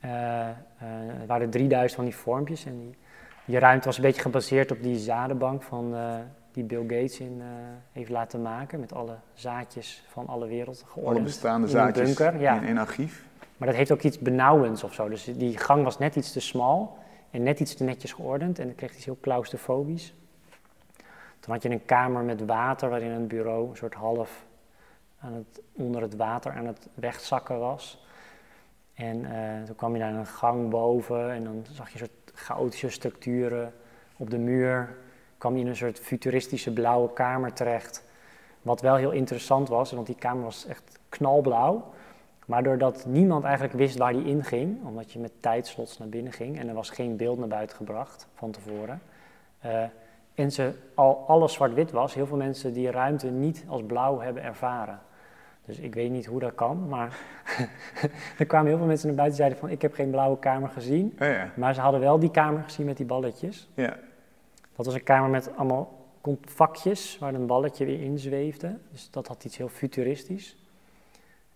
[0.00, 0.50] Eh, eh,
[1.20, 2.96] er waren 3000 van die vormpjes en die,
[3.44, 6.14] die ruimte was een beetje gebaseerd op die zadenbank van, eh,
[6.52, 7.42] die Bill Gates in,
[7.92, 8.80] heeft laten maken.
[8.80, 11.24] Met alle zaadjes van alle wereld Alle geordend.
[11.24, 12.56] bestaande in een zaadjes bunker, ja.
[12.56, 13.26] in één archief.
[13.56, 15.08] Maar dat heeft ook iets benauwends of zo.
[15.08, 16.98] Dus die gang was net iets te smal
[17.30, 18.58] en net iets te netjes geordend.
[18.58, 20.14] En dan kreeg iets heel claustrofobisch.
[21.40, 24.46] Toen had je een kamer met water waarin een bureau een soort half
[25.20, 28.07] aan het, onder het water aan het wegzakken was.
[28.98, 32.32] En eh, toen kwam je naar een gang boven en dan zag je een soort
[32.34, 33.72] chaotische structuren
[34.16, 34.96] op de muur.
[35.38, 38.04] Kwam je in een soort futuristische blauwe kamer terecht.
[38.62, 41.92] Wat wel heel interessant was, want die kamer was echt knalblauw.
[42.46, 46.32] Maar doordat niemand eigenlijk wist waar die in ging, omdat je met tijdslots naar binnen
[46.32, 49.00] ging en er was geen beeld naar buiten gebracht van tevoren.
[49.58, 49.82] eh,
[50.34, 54.42] en ze al alles zwart-wit was, heel veel mensen die ruimte niet als blauw hebben
[54.42, 55.00] ervaren.
[55.68, 57.18] Dus ik weet niet hoe dat kan, maar
[58.38, 60.68] er kwamen heel veel mensen naar buiten die zeiden van ik heb geen blauwe kamer
[60.68, 61.16] gezien.
[61.18, 61.50] Ja.
[61.56, 63.68] Maar ze hadden wel die kamer gezien met die balletjes.
[63.74, 63.96] ja.
[64.76, 65.96] Dat was een kamer met allemaal
[66.44, 68.76] vakjes waar een balletje weer in zweefde.
[68.90, 70.56] Dus dat had iets heel futuristisch.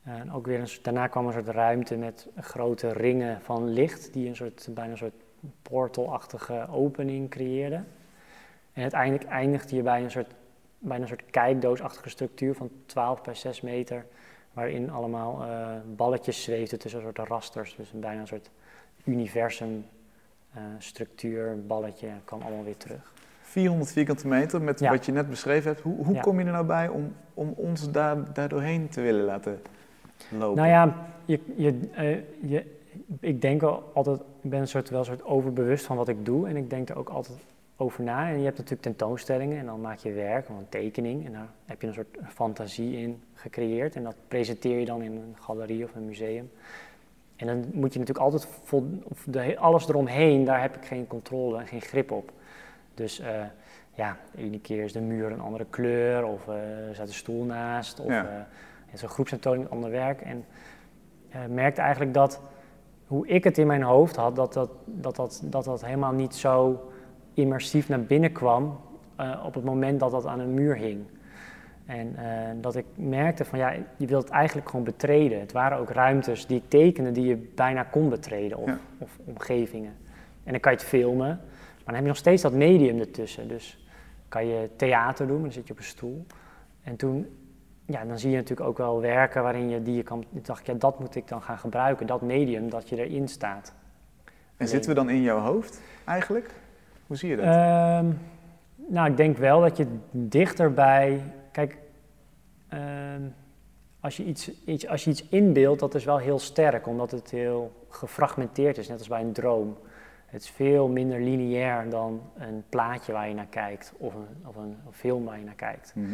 [0.03, 4.13] En ook weer een, soort- daarna kwam een soort ruimte met grote ringen van licht,
[4.13, 5.15] die een soort, bijna een soort
[5.63, 7.87] portalachtige opening creëerden.
[8.73, 10.35] En uiteindelijk eindigde je bij een soort,
[10.83, 14.07] bijna een soort kijkdoosachtige structuur van 12 bij 6 meter,
[14.53, 15.67] waarin allemaal eh,
[15.97, 17.77] balletjes zweefden tussen een soort rasters.
[17.77, 18.51] Dus een bijna een soort
[19.05, 19.85] universum
[20.55, 23.13] eh, structuur, balletje, kwam allemaal weer terug.
[23.43, 24.91] 400 vierkante meter met Ja.
[24.91, 25.83] wat je net beschreven hebt.
[25.83, 26.21] Hoe, hoe Ja.
[26.21, 29.63] kom je er nou bij om, om ons daar, daar doorheen te willen laten
[30.31, 30.57] lopen?
[30.57, 32.17] Nou ja, je, je, eh,
[32.51, 32.65] je,
[33.21, 36.25] ik denk wel altijd, ik ben een soort, wel een soort overbewust van wat ik
[36.25, 37.39] doe en ik denk er ook altijd
[37.77, 38.29] over na.
[38.29, 41.49] En je hebt natuurlijk tentoonstellingen en dan maak je werk, of een tekening en daar
[41.65, 45.85] heb je een soort fantasie in gecreëerd en dat presenteer je dan in een galerie
[45.85, 46.51] of een museum.
[47.37, 48.49] En dan moet je natuurlijk altijd,
[49.27, 52.33] de, alles eromheen, daar heb ik geen controle en geen grip op.
[52.95, 53.43] Dus eh,
[53.95, 57.45] ja, de ene keer is de muur een andere kleur of er staat een stoel
[57.45, 58.25] naast of Ja.
[58.25, 58.35] eh,
[58.85, 60.21] het is een groepsentoning, ander werk.
[60.21, 60.45] En
[61.29, 62.41] eh, merkte eigenlijk dat
[63.07, 66.35] hoe ik het in mijn hoofd had, dat dat, dat, dat, dat, dat helemaal niet
[66.35, 66.87] zo
[67.35, 68.81] immersief naar binnen kwam
[69.17, 71.05] eh, op het moment dat dat aan een muur hing.
[71.87, 75.41] En eh, dat ik merkte van ja, je wilt het eigenlijk gewoon betreden.
[75.41, 78.79] Het waren ook ruimtes die ik tekende die je bijna kon betreden of, Ja.
[78.99, 79.93] of omgevingen.
[80.45, 83.49] En dan kan je het filmen, maar dan heb je nog steeds dat medium ertussen.
[83.49, 83.87] Dus
[84.29, 86.27] kan je theater doen, dan zit je op een stoel.
[86.83, 87.27] En toen,
[87.87, 90.25] ja, dan zie je natuurlijk ook wel werken waarin je die je kan.
[90.33, 93.29] Toen dacht ik, ja, dat moet ik dan gaan gebruiken, dat medium, dat je erin
[93.29, 93.75] staat.
[94.57, 96.55] en zitten we dan in jouw hoofd eigenlijk?
[97.13, 97.45] Hoe zie je dat?
[97.45, 98.07] Ehm,
[98.77, 101.23] nou, ik denk wel dat je dichterbij.
[101.51, 101.79] Kijk,
[102.69, 103.23] ehm,
[104.01, 107.31] als, je iets, iets, als je iets inbeeldt, dat is wel heel sterk, omdat het
[107.31, 109.77] heel gefragmenteerd is, net als bij een droom.
[110.27, 114.57] Het is veel minder lineair dan een plaatje waar je naar kijkt of een, of
[114.57, 115.93] een, film waar je naar kijkt.
[115.95, 116.13] Mhm.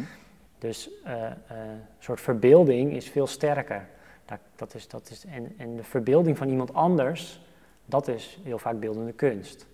[0.57, 3.87] Dus eh, eh, een soort verbeelding is veel sterker.
[4.25, 7.41] Dat, dat is, dat is, en, en de verbeelding van iemand anders,
[7.85, 9.67] dat is heel vaak beeldende kunst.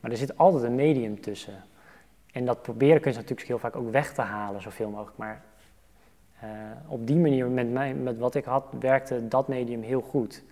[0.00, 1.54] Maar er zit altijd een medium tussen.
[2.32, 5.16] En dat proberen kunst natuurlijk heel vaak ook weg te halen, zoveel mogelijk.
[5.16, 5.42] Maar
[6.40, 6.48] eh,
[6.86, 10.42] op die manier, met, mij, met wat ik had, werkte dat medium heel goed.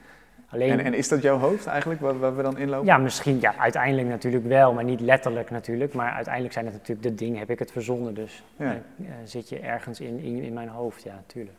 [0.50, 2.86] Alleen, En, en is dat jouw hoofd eigenlijk, waar, waar we dan inlopen?
[2.86, 5.94] ja, misschien, ja, uiteindelijk natuurlijk wel, maar niet letterlijk natuurlijk.
[5.94, 8.14] Maar uiteindelijk zijn het natuurlijk de dingen, heb ik het verzonnen.
[8.14, 8.72] Dus Ja.
[8.72, 11.56] eh, zit je ergens in, in, in mijn hoofd, ja, natuurlijk.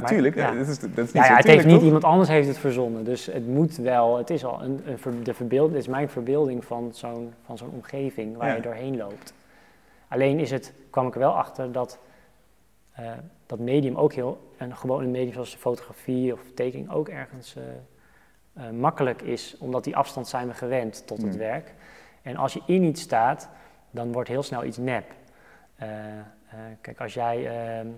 [0.00, 0.50] Natuurlijk, ja.
[0.50, 1.84] dat is, dat is niet Ja, ja, het heeft niet toch?
[1.84, 3.04] iemand anders heeft het verzonnen.
[3.04, 6.08] Dus het moet wel, het is al een, een ver- de verbeeld, het is mijn
[6.08, 8.54] verbeelding van zo'n, van zo'n omgeving waar Ja.
[8.54, 9.34] je doorheen loopt.
[10.08, 11.98] Alleen is het, kwam ik er wel achter dat
[12.92, 13.10] eh,
[13.46, 17.62] dat medium ook heel, en gewoon een medium zoals fotografie of tekening ook ergens eh,
[18.66, 21.38] eh, makkelijk is, omdat die afstand zijn we gewend tot het Hmm.
[21.38, 21.74] werk.
[22.22, 23.48] En als je in iets staat,
[23.90, 25.04] dan wordt heel snel iets nep.
[26.80, 27.92] Kijk, als jij ehm, eh,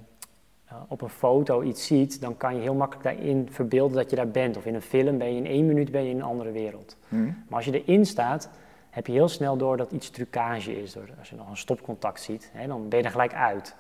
[0.89, 4.29] op een foto iets ziet, dan kan je heel makkelijk daarin verbeelden dat je daar
[4.29, 4.57] bent.
[4.57, 6.97] Of in een film ben je in één minuut ben je in een andere wereld.
[7.09, 7.25] Mhm.
[7.25, 8.49] Maar als je erin staat,
[8.91, 10.93] heb je heel snel door dat iets trucage is.
[10.93, 13.75] Door, als je nog een stopcontact ziet, hè, dan ben je er gelijk uit.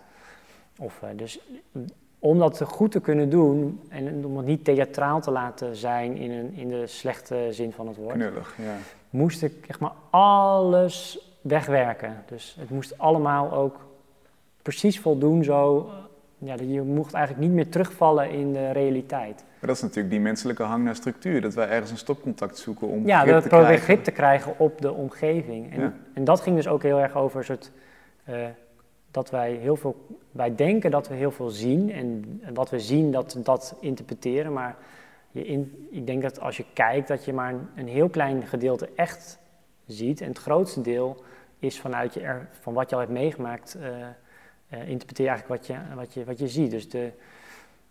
[0.78, 1.40] Of, eh, dus
[2.18, 6.30] om dat goed te kunnen doen en om het niet theatraal te laten zijn in,
[6.30, 8.76] een, in de slechte zin van het woord, Knullig, ja.
[9.10, 12.24] moest ik echt maar alles wegwerken.
[12.26, 13.86] Dus het moest allemaal ook
[14.62, 15.90] precies voldoen zo.
[16.38, 19.44] Ja, je mocht eigenlijk niet meer terugvallen in de realiteit.
[19.58, 21.40] Maar dat is natuurlijk die menselijke hang naar structuur.
[21.40, 23.78] Dat wij ergens een stopcontact zoeken om Ja, grip we te krijgen.
[23.84, 25.72] grip te krijgen op de omgeving.
[25.72, 25.92] En, Ja.
[26.14, 27.70] en dat ging dus ook heel erg over soort,
[28.24, 28.44] eh,
[29.10, 33.12] dat wij heel veel, wij denken dat we heel veel zien en wat we zien
[33.12, 34.76] dat dat interpreteren, maar
[35.30, 38.46] je in, ik denk dat als je kijkt dat je maar een, een heel klein
[38.46, 39.38] gedeelte echt
[39.86, 41.22] ziet en het grootste deel
[41.58, 43.88] is vanuit je er, van wat je al hebt meegemaakt, eh
[44.68, 46.70] eh, interpreteer je eigenlijk wat je, wat je, wat je ziet.
[46.70, 47.10] Dus de,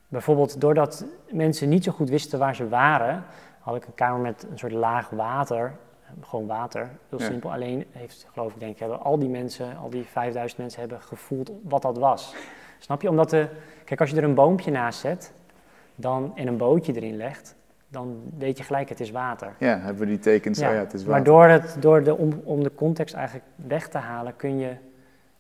[0.08, 3.24] bijvoorbeeld doordat mensen niet zo goed wisten waar ze waren,
[3.60, 5.66] had ik een kamer met een soort laag water.
[6.06, 7.26] eh, Gewoon water, heel Ja.
[7.26, 7.52] simpel.
[7.52, 11.02] Alleen heeft, geloof ik, denk ik, hebben al die mensen, al die 5000 mensen hebben
[11.02, 12.36] gevoeld wat dat was.
[12.80, 13.10] Snap je?
[13.10, 13.48] Omdat de,
[13.86, 15.34] kijk, als je er een boompje naast zet
[15.96, 17.56] dan, en een bootje erin legt,
[17.88, 19.54] dan weet je gelijk, het is water.
[19.60, 20.60] Ja, hebben we die tekens.
[20.60, 21.34] Ja, ja het is maar water.
[21.34, 24.76] door, het, door de, om, om de context eigenlijk weg te halen, kun je,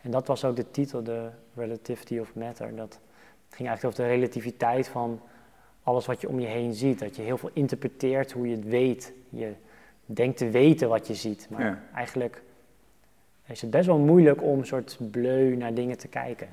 [0.05, 2.99] en dat was ook de titel, de Relativity of Matter, dat
[3.49, 5.19] ging eigenlijk over de relativiteit van
[5.83, 6.99] alles wat je om je heen ziet.
[6.99, 9.13] Dat je heel veel interpreteert hoe je het weet.
[9.29, 9.53] Je
[10.05, 11.79] denkt te weten wat je ziet, maar Ja.
[11.95, 12.41] eigenlijk
[13.47, 16.47] is het best wel moeilijk om een soort bleu naar dingen te kijken.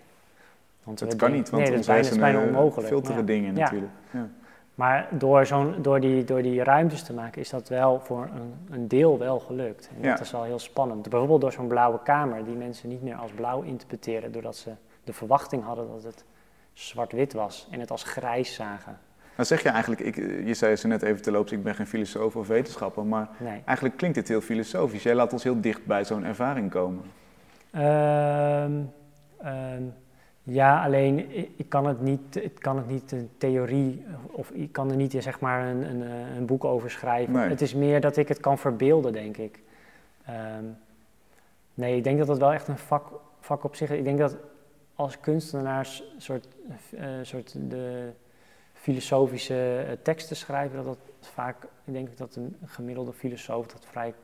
[0.83, 2.89] Want Dat kan niet, want nee, dat is bijna, is onmogelijk.
[2.89, 3.61] filteren dingen Ja.
[3.61, 3.93] natuurlijk.
[4.11, 4.29] Ja.
[4.75, 8.55] Maar door, zo'n, door, die, door die ruimtes te maken is dat wel voor een,
[8.71, 9.91] een deel wel gelukt.
[9.97, 10.11] En Ja.
[10.11, 11.09] dat is wel heel spannend.
[11.09, 14.71] Bijvoorbeeld door zo'n blauwe kamer, die mensen niet meer als blauw interpreteren, doordat ze
[15.05, 16.25] de verwachting hadden dat het
[16.73, 18.99] zwart-wit was en het als grijs zagen.
[19.37, 21.87] Nou zeg je eigenlijk, ik, je zei ze net even te loops, ik ben geen
[21.87, 23.63] filosoof of wetenschapper, maar Nee.
[23.65, 25.03] eigenlijk klinkt dit heel filosofisch.
[25.03, 27.03] Jij laat ons heel dicht bij zo'n ervaring komen.
[27.71, 28.73] Ehm,
[29.43, 29.83] ehm,
[30.43, 34.91] ja, alleen ik, kan het niet, ik kan het niet een theorie of ik kan
[34.91, 37.33] er niet zeg maar een, een, eh, een boek over schrijven.
[37.33, 37.49] Nee.
[37.49, 39.61] Het is meer dat ik het kan verbeelden, denk ik.
[40.25, 40.65] Ehm,
[41.75, 43.07] nee, ik denk dat dat wel echt een vak,
[43.41, 43.99] vak op zich is.
[43.99, 44.37] Ik denk dat
[44.95, 46.49] als kunstenaars soort,
[46.97, 48.11] eh, soort de
[48.73, 54.15] filosofische eh, teksten schrijven, dat dat vaak, ik denk dat een gemiddelde filosoof dat vrij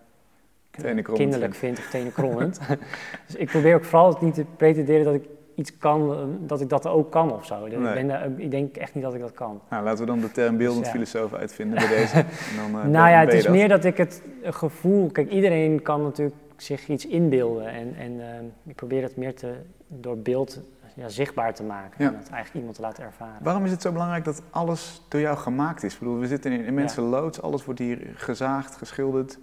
[0.70, 2.60] kinderlijk vindt of tenenkrommend.
[3.26, 5.28] dus ik probeer ook vooral niet te pretenderen dat ik
[5.58, 7.64] iets kan, eh, dat ik dat ook kan of zo.
[7.64, 9.60] Ik, ben daar- ik denk echt niet dat ik dat kan.
[9.70, 10.92] Nou, laten we dan de term beeldend Dus ja.
[10.92, 12.16] filosoof uitvinden bij deze.
[12.50, 13.52] En dan, eh, nou ja, het is dat.
[13.52, 15.10] meer dat ik het gevoel...
[15.10, 17.66] Kijk, iedereen kan natuurlijk zich iets inbeelden.
[17.68, 19.52] En, en ehm, ik probeer het meer te,
[19.86, 20.60] door beeld
[20.94, 22.04] ja, zichtbaar te maken.
[22.04, 22.10] Ja.
[22.10, 23.42] En het eigenlijk iemand te laten ervaren.
[23.42, 25.92] Waarom is het zo belangrijk dat alles door jou gemaakt is?
[25.92, 29.38] Ik bedoel, we zitten in immense loods, alles wordt hier gezaagd, geschilderd,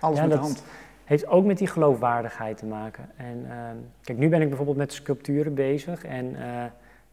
[0.00, 0.62] alles met de dat- hand.
[1.04, 3.10] Heeft ook met die geloofwaardigheid te maken.
[3.16, 6.64] En ehm, kijk, nu ben ik bijvoorbeeld met sculpturen bezig en eh,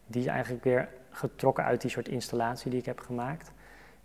[0.06, 3.52] die is eigenlijk weer getrokken uit die soort installatie die ik heb gemaakt.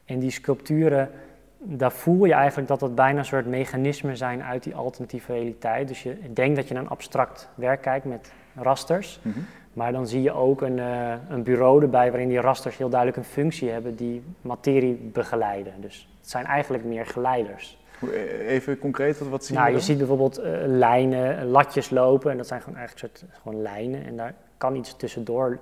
[0.06, 1.10] En die sculpturen,
[1.58, 5.88] daar voel je eigenlijk dat dat bijna een soort mechanismen zijn uit die alternatieve realiteit.
[5.88, 9.40] Dus je denkt dat je naar een abstract werk kijkt met rasters, Mhm.
[9.74, 13.18] maar dan zie je ook een, eh, een bureau erbij waarin die rasters heel duidelijk
[13.20, 15.74] een functie hebben die materie begeleiden.
[15.82, 17.86] Dus het zijn eigenlijk meer geleiders.
[18.02, 22.32] Eh, Even concreet, wat, wat zien Nou, we je ziet bijvoorbeeld eh, lijnen, latjes lopen
[22.32, 25.60] en dat zijn gewoon eigenlijk soort, gewoon lijnen en daar kan iets tussendoor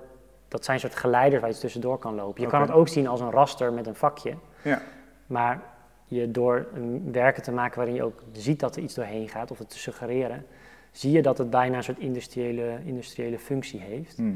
[0.48, 2.42] dat zijn soort geleiders waar je tussendoor kan lopen.
[2.42, 4.34] Je kan het ook zien als een raster met een vakje.
[4.62, 4.82] Ja.
[5.26, 5.62] Maar
[6.04, 9.50] je door een werken te maken waarin je ook ziet dat er iets doorheen gaat,
[9.50, 10.46] of het te suggereren,
[10.90, 14.16] zie je dat het bijna een soort industriële, industriële functie heeft.
[14.16, 14.34] Hm.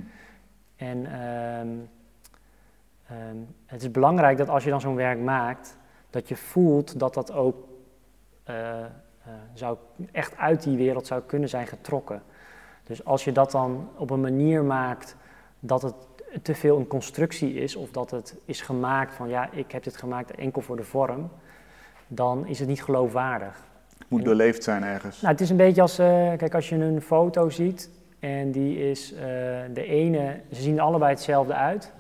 [0.77, 1.69] En ehm,
[3.07, 3.37] ehm,
[3.67, 5.77] het is belangrijk dat als je dan zo'n werk maakt,
[6.11, 7.69] dat je voelt dat dat ook
[9.55, 9.77] zou,
[10.13, 12.23] echt uit die wereld zou kunnen zijn getrokken.
[12.85, 15.17] Dus als je dat dan op een manier maakt
[15.61, 15.95] dat het
[16.43, 19.97] te veel een constructie is, of dat het is gemaakt van ja, ik heb dit
[19.97, 21.31] gemaakt enkel voor de vorm,
[22.07, 23.63] dan is het niet geloofwaardig.
[24.09, 25.21] Moet doorleefd zijn ergens.
[25.21, 28.91] Nou, het is een beetje als, eh, kijk, als je een foto ziet en die
[28.91, 29.21] is, eh,
[29.73, 31.93] de ene, ze zien allebei hetzelfde uit,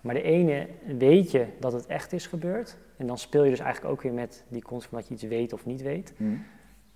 [0.00, 0.66] maar de ene
[0.98, 2.76] weet je dat het echt is gebeurd.
[2.96, 5.22] En dan speel je dus eigenlijk ook weer met die concept van dat je iets
[5.22, 6.12] weet of niet weet.
[6.16, 6.24] Hm.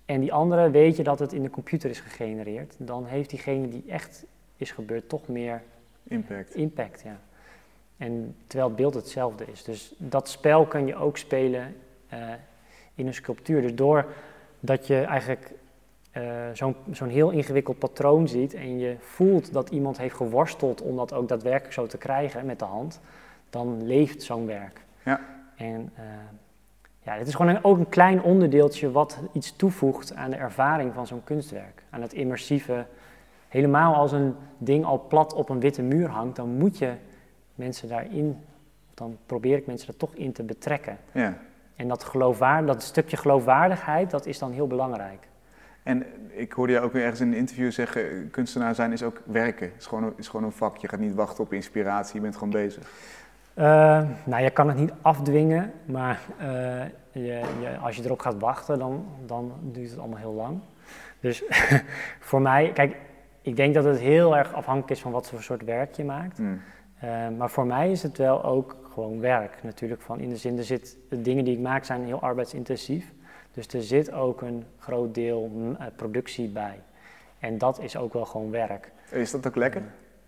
[0.05, 2.75] En die andere weet je dat het in de computer is gegenereerd.
[2.77, 4.25] Dan heeft diegene die echt
[4.57, 5.61] is gebeurd toch meer
[6.03, 6.55] Impact.
[6.55, 7.19] impact, ja.
[7.97, 9.63] En terwijl het beeld hetzelfde is.
[9.63, 11.75] Dus dat spel kan je ook spelen
[12.07, 12.19] eh,
[12.95, 13.61] in een sculptuur.
[13.61, 15.53] Dus doordat je eigenlijk
[16.11, 20.95] eh, zo'n zo'n heel ingewikkeld patroon ziet en je voelt dat iemand heeft geworsteld om
[20.95, 22.99] dat ook daadwerkelijk zo te krijgen met de hand,
[23.49, 24.81] dan leeft zo'n werk.
[25.03, 25.40] Ja.
[25.61, 26.03] En eh,
[27.01, 30.93] ja, het is gewoon een, ook een klein onderdeeltje wat iets toevoegt aan de ervaring
[30.93, 31.83] van zo'n kunstwerk.
[31.89, 32.85] Aan het immersieve.
[33.47, 36.93] Helemaal als een ding al plat op een witte muur hangt, dan moet je
[37.55, 38.37] mensen daarin,
[38.93, 40.97] dan probeer ik mensen er toch in te betrekken.
[41.11, 41.37] Ja.
[41.75, 45.27] En dat, geloofwaard, dat stukje geloofwaardigheid, dat is dan heel belangrijk.
[45.83, 49.21] En ik hoorde je ook weer ergens in een interview zeggen, kunstenaar zijn is ook
[49.25, 49.71] werken.
[49.77, 50.77] Is gewoon, een- is gewoon een vak.
[50.77, 52.89] Je gaat niet wachten op inspiratie, je bent gewoon bezig.
[53.53, 56.47] Eh, nou, je kan het niet afdwingen, maar eh,
[57.11, 60.59] je, je, als je erop gaat wachten, dan, dan duurt het allemaal heel lang.
[61.19, 61.43] Dus
[62.29, 62.95] voor mij, kijk,
[63.41, 66.37] ik denk dat het heel erg afhankelijk is van wat voor soort werk je maakt.
[66.37, 66.43] Hm.
[66.99, 70.01] Eh, maar voor mij is het wel ook gewoon werk natuurlijk.
[70.01, 73.13] Van in de zin, er zit, de dingen die ik maak zijn heel arbeidsintensief.
[73.51, 76.79] Dus er zit ook een groot deel mm, productie bij.
[77.39, 78.91] En dat is ook wel gewoon werk.
[79.09, 79.81] Is dat ook lekker?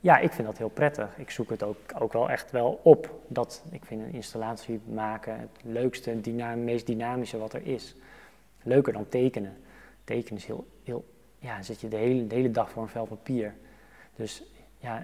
[0.04, 1.18] Ja, ik vind dat heel prettig.
[1.18, 3.20] Ik zoek het ook, ook wel echt wel op.
[3.28, 7.96] Dat, ik vind een installatie maken het leukste, het meest dynamische wat er is.
[8.64, 9.58] Leuker dan tekenen.
[10.04, 11.06] Tekenen is heel, heel
[11.40, 13.54] ja, dan zit je de hele, de hele dag voor een vel papier.
[14.16, 14.44] Dus
[14.78, 15.04] ja,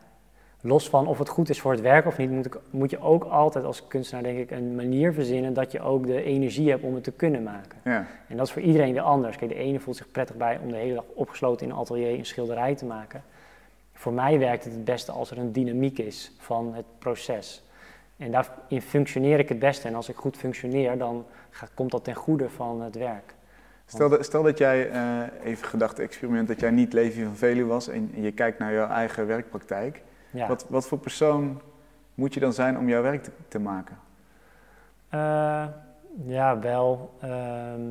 [0.62, 3.00] los van of het goed is voor het werk of niet, moet, ik, moet je
[3.00, 6.84] ook altijd als kunstenaar denk ik een manier verzinnen dat je ook de energie hebt
[6.84, 7.80] om het te kunnen maken.
[7.84, 8.08] Ja.
[8.28, 9.38] En dat is voor iedereen weer anders.
[9.38, 12.18] Kijk, de ene voelt zich prettig bij om de hele dag opgesloten in een atelier
[12.18, 13.24] een schilderij te maken.
[14.00, 17.64] Voor mij werkt het het beste als er een dynamiek is van het proces.
[18.18, 19.88] En daarin functioneer ik het beste.
[19.88, 23.34] En als ik goed functioneer, dan gaat, komt dat ten goede van het werk.
[23.86, 27.88] Stel, dat- stel dat jij, eh, even gedachte-experiment, dat jij niet Levi van Veluwe was
[27.88, 30.02] en, je kijkt naar jouw eigen werkpraktijk.
[30.32, 30.48] Ja.
[30.48, 31.62] Wat, wat voor persoon
[32.14, 33.98] moet je dan zijn om jouw werk te, te maken?
[35.10, 35.66] Eh,
[36.26, 37.14] ja, wel.
[37.22, 37.82] ehm,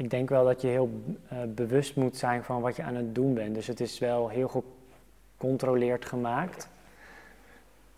[0.00, 0.90] ik denk wel dat je heel
[1.28, 3.54] eh, bewust moet zijn van wat je aan het doen bent.
[3.54, 4.62] Dus het is wel heel
[5.36, 6.68] gecontroleerd gemaakt.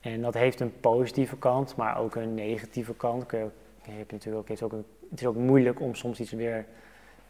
[0.00, 3.30] En dat heeft een positieve kant, maar ook een negatieve kant.
[3.30, 3.46] Je,
[3.82, 6.64] hebt natuurlijk ook, het, is ook een- het is ook moeilijk om soms iets weer.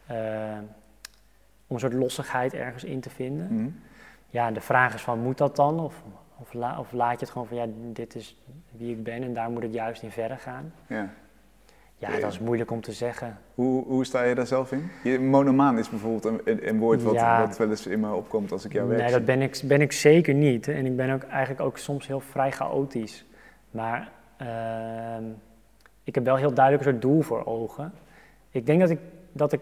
[0.05, 0.57] eh,
[1.67, 3.47] om een soort lossigheid ergens in te vinden.
[3.47, 3.69] Hm?
[4.29, 5.79] Ja, de vraag is van, moet dat dan?
[5.79, 6.03] Of,
[6.39, 8.37] of, la- of laat je het gewoon van, ja, dit is
[8.71, 10.73] wie ik ben en daar moet ik juist in verder gaan?
[10.87, 11.09] Ja.
[12.11, 13.37] Ja, dat is moeilijk om te zeggen.
[13.55, 14.89] Hoe, hoe sta je daar zelf in?
[15.03, 17.45] Je, monomaan is bijvoorbeeld een, een, een woord wat, Ja.
[17.47, 19.17] wat wel eens in me opkomt als ik jouw werk nee, zie.
[19.17, 20.67] dat ben ik, ben ik zeker niet.
[20.67, 23.25] En ik ben ook eigenlijk ook soms heel vrij chaotisch.
[23.71, 25.23] Maar ehm,
[26.03, 27.93] ik heb wel heel duidelijk een soort doel voor ogen.
[28.49, 28.99] Ik denk dat ik,
[29.31, 29.61] dat ik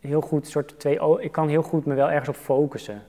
[0.00, 0.98] heel goed soort twee...
[1.20, 3.02] Ik kan heel goed me wel ergens op focussen.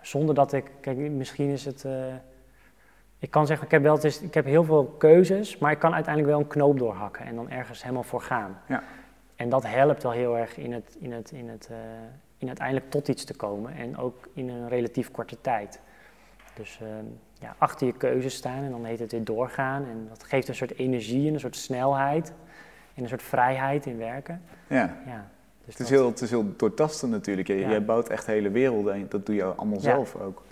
[0.00, 0.64] Zonder dat ik...
[0.80, 1.84] Kijk, misschien is het...
[1.84, 1.92] eh,
[3.18, 5.94] ik kan zeggen, ik heb, wel, is, ik heb heel veel keuzes, maar ik kan
[5.94, 8.58] uiteindelijk wel een knoop doorhakken en dan ergens helemaal voor gaan.
[8.66, 8.82] Ja.
[9.36, 11.76] En dat helpt wel heel erg in het, in, het, in, het, eh,
[12.38, 15.80] in uiteindelijk tot iets te komen en ook in een relatief korte tijd.
[16.54, 17.04] Dus ehm,
[17.40, 19.84] ja, achter je keuzes staan en dan heet het weer doorgaan.
[19.84, 22.32] En dat geeft een soort energie en een soort snelheid
[22.94, 24.42] en een soort vrijheid in werken.
[24.66, 24.96] Ja.
[25.06, 25.26] Ja,
[25.64, 27.48] dus Het is, dat- heel, het is heel doortastend natuurlijk.
[27.48, 27.68] Je, Ja.
[27.68, 30.42] Jij bouwt echt hele werelden en dat doe je allemaal zelf ook.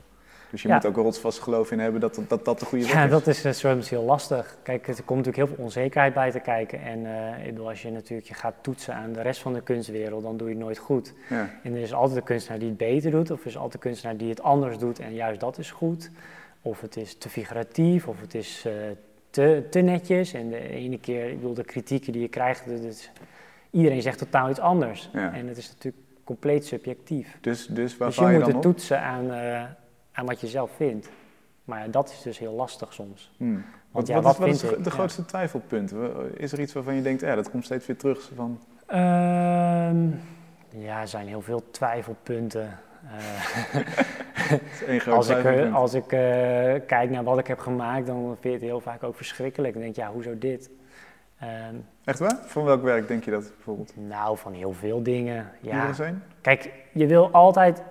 [0.51, 0.75] Dus je Ja.
[0.75, 3.11] moet ook een rotsvast geloof in hebben dat dat, dat de goede weg Ja, is.
[3.11, 4.57] dat is eh, soms heel lastig.
[4.63, 6.83] Kijk, er komt natuurlijk heel veel onzekerheid bij te kijken.
[6.83, 9.61] En eh, ik bedoel, als je natuurlijk je gaat toetsen aan de rest van de
[9.61, 11.13] kunstwereld, dan doe je het nooit goed.
[11.29, 11.51] Ja.
[11.63, 13.81] En er is altijd een kunstenaar die het beter doet, of er is altijd een
[13.81, 16.11] kunstenaar die het anders doet en juist dat is goed.
[16.63, 18.73] Of het is te figuratief, of het is eh,
[19.31, 20.33] te, te netjes.
[20.33, 23.11] En de ene keer, ik bedoel, de kritieken die je krijgt, is,
[23.71, 25.11] iedereen zegt totaal iets anders.
[25.13, 25.33] Ja.
[25.35, 27.39] En het is natuurlijk compleet subjectief.
[27.41, 28.63] Dus, dus waar Dus je je moet dan het op?
[28.63, 29.31] toetsen aan,
[30.17, 31.09] aan wat je zelf vindt.
[31.65, 33.33] Maar ja, dat is dus heel lastig soms.
[33.37, 33.55] Hmm.
[33.91, 34.85] Want Wat, ja, wat, wat is, wat is vind de, ik?
[34.85, 34.91] Ja.
[34.91, 35.91] grootste twijfelpunt?
[35.91, 38.31] We- Is er iets waarvan je denkt, ja, dat komt steeds weer terug?
[38.35, 40.07] Van, Ehm,
[40.69, 42.79] ja, er zijn heel veel twijfelpunten.
[43.11, 45.75] Eh, als ik, eh, twijfelpunt.
[45.75, 46.21] als ik eh,
[46.87, 49.73] kijk naar wat ik heb gemaakt, dan vind je het heel vaak ook verschrikkelijk.
[49.73, 50.71] Dan denk je, ja, hoezo dit?
[51.39, 52.39] Ehm, Echt waar?
[52.45, 53.93] Van welk werk denk je dat bijvoorbeeld?
[53.97, 55.51] nou, van heel veel dingen.
[55.61, 55.91] Ja.
[56.41, 57.83] Kijk, je wil altijd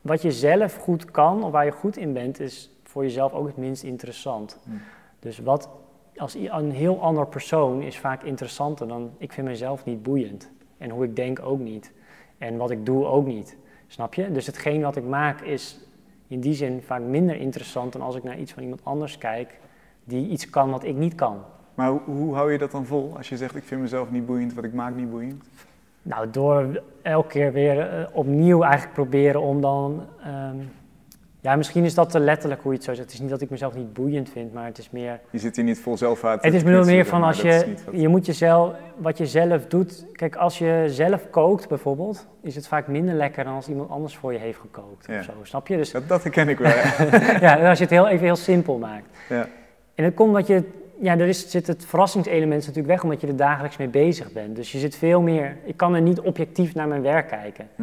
[0.00, 3.46] wat je zelf goed kan of waar je goed in bent, is voor jezelf ook
[3.46, 4.58] het minst interessant.
[4.64, 4.80] Hmm.
[5.18, 5.68] Dus wat
[6.16, 10.50] als een heel ander persoon is vaak interessanter dan ik vind mezelf niet boeiend.
[10.78, 11.92] En hoe ik denk ook niet.
[12.38, 13.56] En wat ik doe ook niet.
[13.86, 14.32] Snap je?
[14.32, 15.80] Dus hetgeen wat ik maak is
[16.26, 19.58] in die zin vaak minder interessant dan als ik naar iets van iemand anders kijk
[20.04, 21.42] die iets kan wat ik niet kan.
[21.74, 24.26] Maar hoe, hoe hou je dat dan vol als je zegt, ik vind mezelf niet
[24.26, 25.44] boeiend, wat ik maak niet boeiend?
[26.02, 30.06] Nou, door elke keer weer eh, opnieuw eigenlijk proberen om dan.
[30.24, 30.56] ehm,
[31.42, 33.04] ja, misschien is dat te letterlijk hoe je het zo zegt.
[33.06, 35.20] Het is niet dat ik mezelf niet boeiend vind, maar het is meer.
[35.30, 36.44] Je zit hier niet vol zelfhaat.
[36.44, 37.74] Het is meer van als dat je.
[37.86, 38.74] wat- Je moet jezelf.
[38.96, 40.06] Wat je zelf doet.
[40.12, 44.16] Kijk, als je zelf kookt bijvoorbeeld, is het vaak minder lekker dan als iemand anders
[44.16, 45.06] voor je heeft gekookt.
[45.06, 45.18] Ja.
[45.18, 45.76] Of zo, snap je?
[45.76, 46.70] Dus Dat, dat herken ik wel.
[46.70, 47.36] ja.
[47.58, 49.06] ja, als je het heel, even heel simpel maakt.
[49.28, 49.46] Ja.
[49.94, 50.64] En dat komt omdat je,
[51.00, 54.56] ja, er is, zit het verrassingselement natuurlijk weg omdat je er dagelijks mee bezig bent.
[54.56, 57.68] Dus je zit veel meer, ik kan er niet objectief naar mijn werk kijken.
[57.76, 57.82] Hm.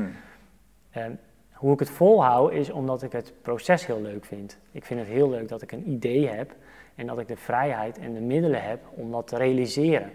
[0.91, 1.11] Ehm,
[1.51, 4.57] hoe ik het volhoud is omdat ik het proces heel leuk vind.
[4.71, 6.55] Ik vind het heel leuk dat ik een idee heb
[6.95, 10.11] en dat ik de vrijheid en de middelen heb om dat te realiseren.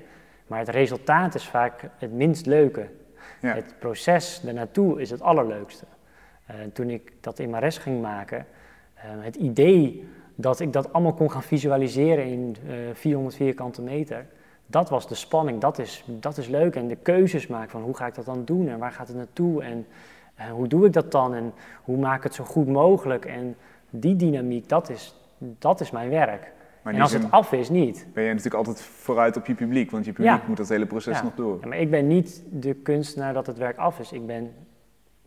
[0.47, 2.89] Maar het resultaat is vaak het minst leuke.
[3.41, 3.55] Ja.
[3.55, 5.85] Het proces ernaartoe is het allerleukste.
[6.47, 8.47] Eh, toen ik dat in Mares ging maken,
[8.95, 10.09] eh, het idee
[10.43, 14.27] dat ik dat allemaal kon gaan visualiseren in eh 400 vierkante meter,
[14.67, 16.77] dat was de spanning, dat is, dat is leuk.
[16.77, 19.17] En de keuzes maken van hoe ga ik dat dan doen en waar gaat het
[19.17, 19.87] naartoe en
[20.35, 21.53] eh, hoe doe ik dat dan en
[21.85, 23.25] hoe maak ik het zo goed mogelijk.
[23.25, 23.57] En
[23.91, 26.53] die dynamiek, dat is, dat is mijn werk.
[26.83, 28.07] Maar en als het af is, niet.
[28.15, 30.43] ben je natuurlijk altijd vooruit op je publiek, want je publiek Ja.
[30.49, 31.23] moet dat hele proces Ja.
[31.23, 31.59] nog door.
[31.61, 34.13] Ja, maar ik ben niet de kunstenaar dat het werk af is.
[34.13, 34.53] Ik ben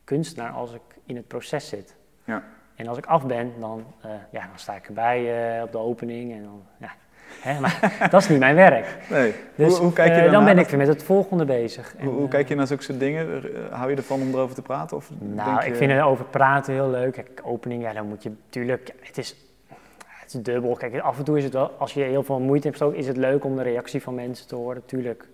[0.04, 1.96] kunstenaar als ik in het proces zit.
[2.24, 2.44] Ja.
[2.76, 5.78] En als ik af ben, dan, eh, ja, dan sta ik erbij eh, op de
[5.78, 6.34] opening.
[6.34, 6.90] En dan, ja.
[7.42, 8.98] Hè, maar dat is niet mijn werk.
[9.10, 9.34] Nee.
[9.56, 10.54] Dus hoe, hoe kijk je eh, dan daarna?
[10.54, 11.96] ben ik weer met het volgende bezig.
[11.98, 13.44] En, Hoe, hoe kijk je naar zulke soort dingen?
[13.72, 14.98] Hou je ervan om erover te praten?
[14.98, 17.14] Of Nou, ik vind het over praten heel leuk.
[17.14, 18.94] Kijk, opening, ja, dan moet je natuurlijk.
[19.00, 19.36] Het is,
[20.06, 20.76] het is dubbel.
[20.76, 23.18] Kijk, af en toe is het wel, als je heel veel moeite hebt, is het
[23.18, 25.28] leuk om de reactie van mensen te horen, tuurlijk.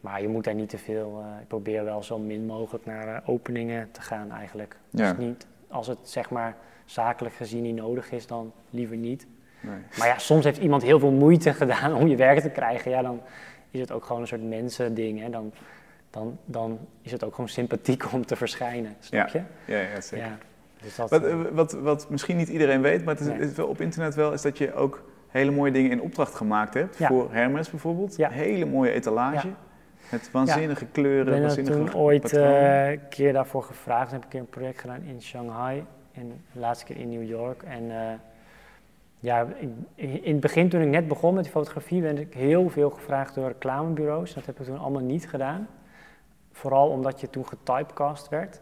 [0.00, 1.22] Maar je moet daar niet te veel.
[1.24, 4.76] eh, ik probeer wel zo min mogelijk naar openingen te gaan, eigenlijk.
[4.90, 5.12] Ja.
[5.12, 6.56] Dus niet, als het zeg maar
[6.90, 9.26] zakelijk gezien niet nodig is, dan liever niet.
[9.60, 9.78] Nee.
[9.98, 12.90] Maar ja, soms heeft iemand heel veel moeite gedaan om je werk te krijgen.
[12.90, 13.20] Ja, dan
[13.70, 15.20] is het ook gewoon een soort mensending.
[15.20, 15.30] Hè?
[15.30, 15.52] Dan,
[16.10, 19.42] dan, dan is het ook gewoon sympathiek om te verschijnen, snap je?
[19.64, 20.26] Ja, ja, zeker.
[20.26, 20.38] Ja,
[20.82, 23.38] dus dat, Wat, eh, eh, wat, wat misschien niet iedereen weet, maar het is, Nee.
[23.38, 26.34] het is wel op internet wel, is dat je ook hele mooie dingen in opdracht
[26.34, 26.98] gemaakt hebt.
[26.98, 27.08] Ja.
[27.08, 28.16] Voor Hermes bijvoorbeeld.
[28.16, 28.30] Ja.
[28.30, 29.46] Hele mooie etalage.
[29.46, 29.54] Ja.
[30.10, 34.10] Met waanzinnige ik kleuren, ben er waanzinnige toen ooit eh, een keer daarvoor gevraagd.
[34.10, 37.08] Dan heb ik een keer een project gedaan in Shanghai en de laatste keer in
[37.10, 37.62] New York.
[37.62, 38.12] En eh,
[39.18, 39.46] ja,
[39.94, 42.90] ik- in het begin toen ik net begon met die fotografie, werd ik heel veel
[42.90, 44.34] gevraagd door reclamebureaus.
[44.34, 45.68] Dat heb ik toen allemaal niet gedaan.
[46.52, 48.60] Vooral omdat je toen getypecast werd.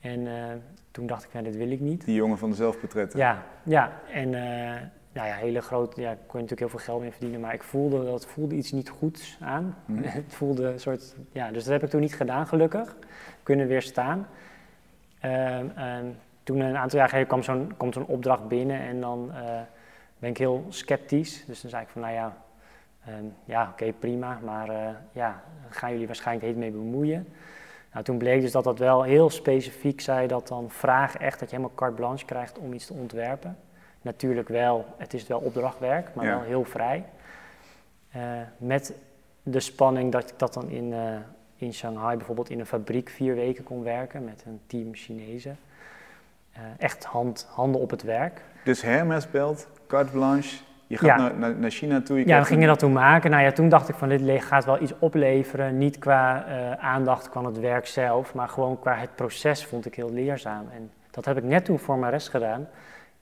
[0.00, 0.44] En eh,
[0.90, 2.04] toen dacht ik, nou, dit wil ik niet.
[2.04, 3.18] Die jongen van de zelfportretten.
[3.18, 3.92] Ja, ja.
[4.12, 4.80] En eh,
[5.12, 7.62] nou ja, hele grote, ja, kon je natuurlijk heel veel geld mee verdienen, maar ik
[7.62, 9.76] voelde dat voelde iets niet goeds aan.
[9.86, 10.02] Hm.
[10.02, 12.96] het voelde een soort, ja, dus dat heb ik toen niet gedaan, gelukkig.
[13.42, 14.26] Kunnen weerstaan.
[15.20, 16.06] Ehm, ehm,
[16.44, 19.60] toen een aantal jaar geleden kwam zo'n, komt zo'n opdracht binnen en dan eh,
[20.18, 21.44] ben ik heel sceptisch.
[21.46, 22.36] Dus dan zei ik van, nou ja,
[23.04, 27.28] ehm, ja, oké, prima, maar eh, ja, gaan jullie waarschijnlijk heet mee bemoeien.
[27.92, 31.50] Nou, toen bleek dus dat dat wel heel specifiek zei dat dan vragen echt dat
[31.50, 33.58] je helemaal carte blanche krijgt om iets te ontwerpen.
[34.02, 36.36] Natuurlijk wel, het is wel opdrachtwerk, maar Ja.
[36.36, 37.04] wel heel vrij.
[38.10, 38.22] Eh,
[38.56, 38.94] met
[39.42, 40.94] de spanning dat ik dat dan in,
[41.56, 45.58] in Shanghai bijvoorbeeld in een fabriek vier weken kon werken met een team Chinezen.
[46.54, 48.40] Eh, echt hand, handen op het werk.
[48.64, 50.56] Dus Hermes belt, carte blanche.
[50.86, 51.16] Je gaat Ja.
[51.16, 52.18] naar, naar, naar China toe.
[52.18, 53.30] Je Ja, we gingen een- dat toen maken.
[53.30, 55.78] Nou ja, toen dacht ik van dit gaat wel iets opleveren.
[55.78, 59.94] Niet qua eh, aandacht van het werk zelf, maar gewoon qua het proces vond ik
[59.94, 60.66] heel leerzaam.
[60.74, 62.68] En dat heb ik net toen voor mijn rest gedaan.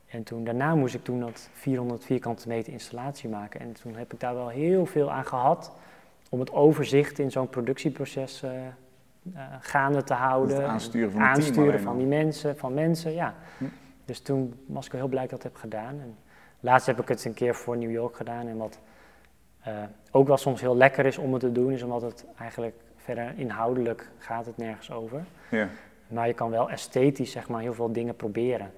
[0.08, 3.60] En toen, daarna moest ik toen dat 400 vierkante meter installatie maken.
[3.60, 5.72] En toen heb ik daar wel heel veel aan gehad
[6.28, 8.50] om het overzicht in zo'n productieproces eh,
[9.60, 10.56] gaande te houden.
[10.56, 13.34] Het aansturen van het aansturen van die mensen, van mensen, ja.
[13.58, 13.64] Hm.
[14.04, 16.00] Dus toen was ik heel blij dat ik dat heb gedaan.
[16.00, 16.16] En
[16.60, 18.46] laatst heb ik het een keer voor New York gedaan.
[18.46, 18.78] En wat
[19.60, 19.74] eh,
[20.10, 23.32] ook wel soms heel lekker is om het te doen, is omdat het eigenlijk verder
[23.36, 25.24] inhoudelijk gaat het nergens over.
[25.50, 25.68] Ja.
[26.08, 28.72] Maar je kan wel esthetisch zeg maar heel veel dingen proberen.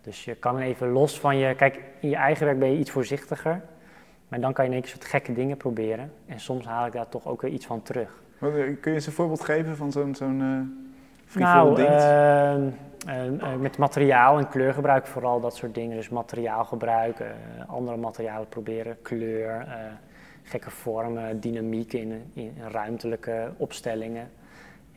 [0.00, 2.90] Dus je kan even los van je, kijk, in je eigen werk ben je iets
[2.90, 3.62] voorzichtiger,
[4.28, 6.12] maar dan kan je in één keer soort gekke dingen proberen.
[6.26, 8.22] En soms haal ik daar toch ook weer iets van terug.
[8.40, 8.48] Eh,
[8.80, 10.42] Kun je eens een voorbeeld geven van zo'n zo'n
[11.26, 12.68] frivol Nou, ehm,
[13.06, 15.96] ehm, eh, met materiaal en kleurgebruik vooral dat soort dingen.
[15.96, 17.24] Dus materiaalgebruik,
[17.66, 19.66] andere materialen proberen, kleur,
[20.42, 24.28] gekke vormen, dynamiek in, in ruimtelijke opstellingen.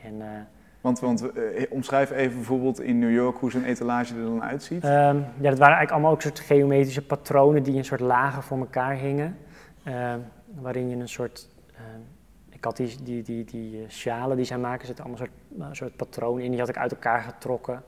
[0.03, 0.47] En,
[0.81, 1.31] Want, want
[1.69, 4.83] omschrijf even bijvoorbeeld in New York hoe zo'n etalage er dan uitziet.
[4.83, 8.57] Ehm, ja, dat waren eigenlijk allemaal ook soort geometrische patronen die in soort lagen voor
[8.57, 9.37] elkaar hingen.
[10.61, 11.49] Waarin je een soort.
[12.59, 15.75] Ik had die, die, die, die eh, sjalen die zij maken, zitten allemaal soort, een
[15.75, 16.49] soort patronen in.
[16.51, 17.83] Die had ik uit elkaar getrokken.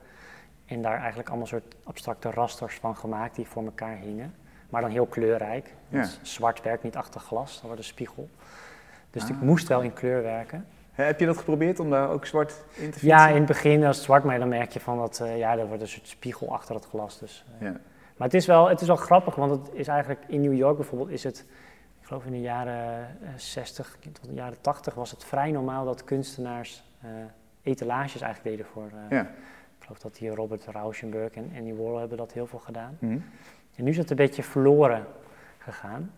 [0.65, 4.33] En daar eigenlijk allemaal soort abstracte rasters van gemaakt die voor elkaar hingen.
[4.69, 5.73] Maar dan heel kleurrijk.
[5.89, 6.05] Ja.
[6.21, 8.29] Zwart werkt niet achter glas, dat wordt een spiegel.
[9.09, 9.41] Dus ik Ah.
[9.41, 10.65] moest wel in kleur werken.
[10.91, 13.07] Heb je dat geprobeerd om daar ook zwart in te fietsen?
[13.07, 15.57] Ja, in het begin was het zwart, maar dan merk je van dat, eh, ja,
[15.57, 17.19] er wordt een soort spiegel achter het glas.
[17.19, 17.71] Dus, eh, Ja.
[18.17, 20.75] Maar het is, wel, het is wel grappig, want het is eigenlijk in New York
[20.75, 21.45] bijvoorbeeld, is het,
[22.11, 26.03] geloof in de jaren eh, 60 tot de jaren 80 was het vrij normaal dat
[26.03, 27.09] kunstenaars eh,
[27.63, 29.21] etalages eigenlijk deden voor, eh, Ja.
[29.77, 32.97] ik geloof dat hier Robert Rauschenberg en Andy Warhol hebben dat heel veel gedaan.
[32.99, 33.19] Mhm.
[33.75, 35.05] En nu is het een beetje verloren
[35.57, 36.11] gegaan.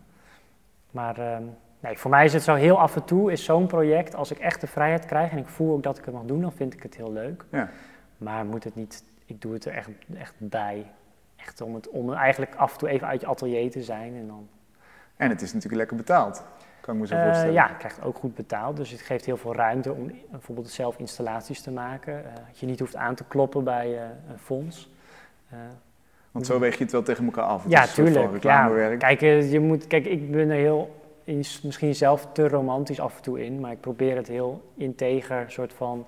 [0.92, 1.44] Maar ehm,
[1.80, 4.40] nee, voor mij is het zo heel af en toe, is zo'n project, als ik
[4.40, 6.74] echt de vrijheid krijg en ik voel ook dat ik het mag doen, dan vind
[6.74, 7.46] ik het heel leuk.
[7.50, 7.70] Ja.
[8.18, 10.86] Maar moet het niet, ik doe het er echt, echt bij.
[11.36, 14.28] Echt om, het, om eigenlijk af en toe even uit je atelier te zijn en
[14.28, 14.48] dan
[15.18, 16.44] En het is natuurlijk lekker betaald,
[16.82, 17.54] kan ik me zo eh, voorstellen.
[17.54, 18.78] ja, je krijgt ook goed betaald.
[18.78, 22.26] Dus het geeft heel veel ruimte om bijvoorbeeld zelf installaties te maken.
[22.26, 24.92] eh, dat je niet hoeft aan te kloppen bij eh, een fonds.
[26.32, 27.64] Want zo weeg je het wel tegen elkaar af.
[27.64, 28.44] Het ja, tuurlijk.
[28.44, 28.96] Ja.
[28.98, 33.22] Kijk, je moet, kijk, ik ben er heel, is misschien zelf te romantisch af en
[33.22, 33.60] toe in.
[33.60, 36.06] Maar ik probeer het heel integer, soort van...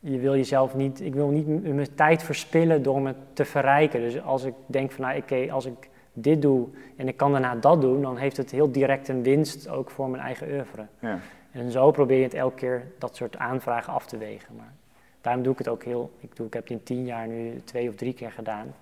[0.00, 4.00] je wil jezelf niet, ik wil niet mijn tijd verspillen door me te verrijken.
[4.00, 5.88] Dus als ik denk van, nou, oké, als ik
[6.18, 9.68] dit doe en ik kan daarna dat doen, dan heeft het heel direct een winst
[9.68, 10.86] ook voor mijn eigen oeuvre.
[10.98, 11.18] Ja.
[11.52, 14.56] En zo probeer je het elke keer dat soort aanvragen af te wegen.
[14.56, 14.72] Maar
[15.20, 17.60] daarom doe ik het ook heel, ik, doe, ik heb het in tien jaar nu
[17.64, 18.74] twee of drie keer gedaan.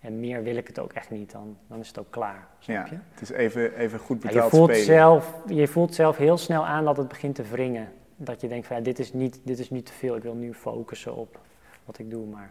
[0.00, 2.86] En meer wil ik het ook echt niet, dan, dan is het ook klaar, snap
[2.86, 4.86] Ja, het is even, even goed Ja, betaald je, voelt spelen.
[4.86, 7.88] zelf, je voelt zelf heel snel aan dat het begint te wringen.
[8.16, 10.34] Dat je denkt van ja, dit is niet, dit is niet te veel, ik wil
[10.34, 11.38] nu focussen op
[11.84, 12.26] wat ik doe.
[12.26, 12.50] Maar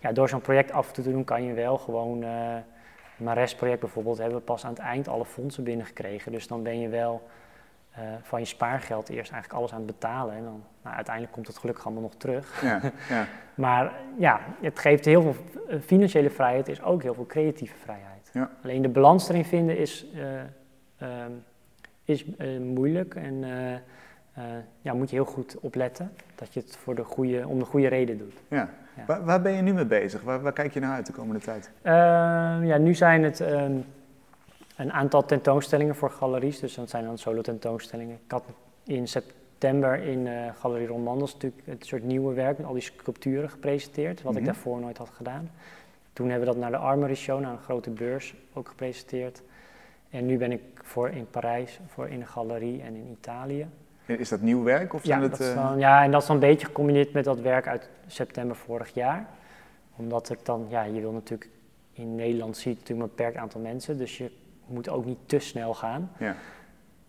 [0.00, 2.22] ja, door zo'n project af en toe te doen kan je wel gewoon...
[2.22, 2.56] eh
[3.16, 6.32] het Mares-project bijvoorbeeld hebben we pas aan het eind alle fondsen binnengekregen.
[6.32, 7.22] Dus dan ben je wel
[7.90, 10.34] eh, van je spaargeld eerst eigenlijk alles aan het betalen.
[10.34, 12.62] En dan nou, uiteindelijk komt het gelukkig allemaal nog terug.
[12.62, 13.26] Ja, ja.
[13.54, 15.34] Maar ja, het geeft heel veel
[15.68, 18.30] eh, financiële vrijheid, is ook heel veel creatieve vrijheid.
[18.32, 18.50] Ja.
[18.62, 20.40] Alleen de balans erin vinden is, eh,
[20.98, 21.30] ehm,
[22.04, 22.24] is
[22.60, 23.44] moeilijk en
[24.36, 24.42] eh,
[24.80, 27.88] ja, moet je heel goed opletten dat je het voor de goede, om de goede
[27.88, 28.34] reden doet.
[28.48, 28.68] ja.
[28.96, 29.04] Ja.
[29.06, 30.22] Waar, waar ben je nu mee bezig?
[30.22, 31.70] Waar, waar kijk je naar uit de komende tijd?
[31.82, 33.72] Ehm, ja, nu zijn het ehm,
[34.76, 38.18] een aantal tentoonstellingen voor galeries, dus dat zijn dan solo tentoonstellingen.
[38.24, 38.44] Ik had
[38.84, 43.50] in september in eh, Galerie Romandels natuurlijk het soort nieuwe werk met al die sculpturen
[43.50, 44.40] gepresenteerd, wat Mhm.
[44.40, 45.50] ik daarvoor nooit had gedaan.
[46.12, 49.42] Toen hebben we dat naar de Armory Show, naar een grote beurs, ook gepresenteerd.
[50.10, 53.66] En nu ben ik voor in Parijs, voor in een galerie en in Italië.
[54.06, 54.94] Is dat nieuw werk?
[54.94, 56.66] Of Ja, zijn het, dat is eh, dan, ja, en dat is dan een beetje
[56.66, 59.26] gecombineerd met dat werk uit september vorig jaar.
[59.96, 61.50] Omdat ik dan, ja, je wil natuurlijk,
[61.92, 64.30] in Nederland zie je natuurlijk een beperkt aantal mensen, dus je
[64.66, 66.10] moet ook niet te snel gaan.
[66.18, 66.34] Ja.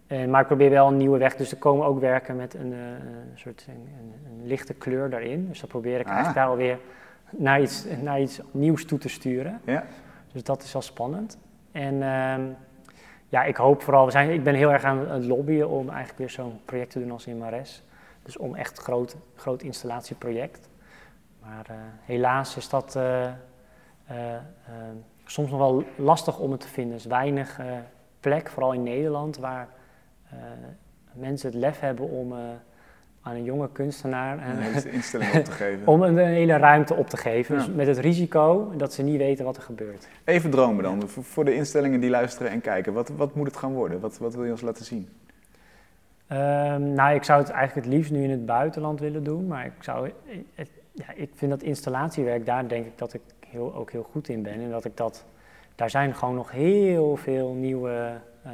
[0.08, 2.74] En, maar ik probeer wel een nieuwe weg, dus er komen ook werken met een,
[2.74, 2.80] eh,
[3.36, 5.48] soort een, een, een lichte kleur daarin.
[5.48, 6.12] Dus dan probeer ik Ah.
[6.12, 6.78] eigenlijk daar alweer
[7.30, 9.62] naar iets, naar iets nieuws toe te sturen.
[9.66, 9.86] Ja.
[10.32, 11.38] Dus dat is wel spannend.
[11.72, 12.42] En ehm,
[13.30, 16.18] ja, ik hoop vooral, we zijn, ik ben heel erg aan het lobbyen om eigenlijk
[16.18, 17.84] weer zo'n project te doen als in Mares.
[18.24, 20.70] Dus om echt groot, groot installatieproject.
[21.42, 23.34] Maar eh, helaas is dat eh, eh,
[25.26, 26.94] soms nog wel lastig om het te vinden.
[26.94, 27.60] Er is weinig
[28.20, 29.68] plek, vooral in Nederland, waar
[31.14, 32.34] mensen het lef hebben om
[33.28, 35.88] aan een jonge kunstenaar Een hele instelling op te geven.
[35.88, 37.56] om een, een hele ruimte op te geven.
[37.56, 37.62] Ja.
[37.66, 40.08] Dus met het risico dat ze niet weten wat er gebeurt.
[40.24, 42.94] Even dromen dan, voor voor de instellingen die luisteren en kijken.
[42.94, 44.00] Wat, wat moet het gaan worden?
[44.00, 45.10] Wat, wat wil je ons laten zien?
[46.28, 49.66] Ehm, nou, ik zou het eigenlijk het liefst nu in het buitenland willen doen, maar
[49.66, 50.12] ik, zou,
[50.54, 54.30] het, ja, ik vind dat installatiewerk, daar denk ik dat ik heel, ook heel goed
[54.30, 54.54] in ben.
[54.54, 55.26] En dat ik dat,
[55.76, 58.12] daar zijn gewoon nog heel veel nieuwe,
[58.44, 58.52] eh,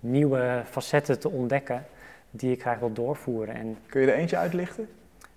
[0.00, 1.84] nieuwe facetten te ontdekken
[2.30, 3.54] die ik graag wil doorvoeren.
[3.54, 4.88] En Kun je er eentje uitlichten?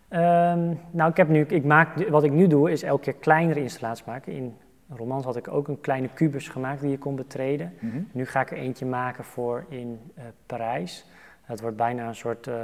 [0.08, 3.62] Ehm, nou, ik heb nu, ik maak, wat ik nu doe is elke keer kleinere
[3.62, 4.34] installaties maken.
[4.34, 4.58] In
[4.96, 7.74] romans had ik ook een kleine kubus gemaakt die je kon betreden.
[7.80, 8.02] Mhm.
[8.12, 11.06] Nu ga ik er eentje maken voor in eh, Parijs.
[11.42, 12.56] Het wordt bijna een soort eh,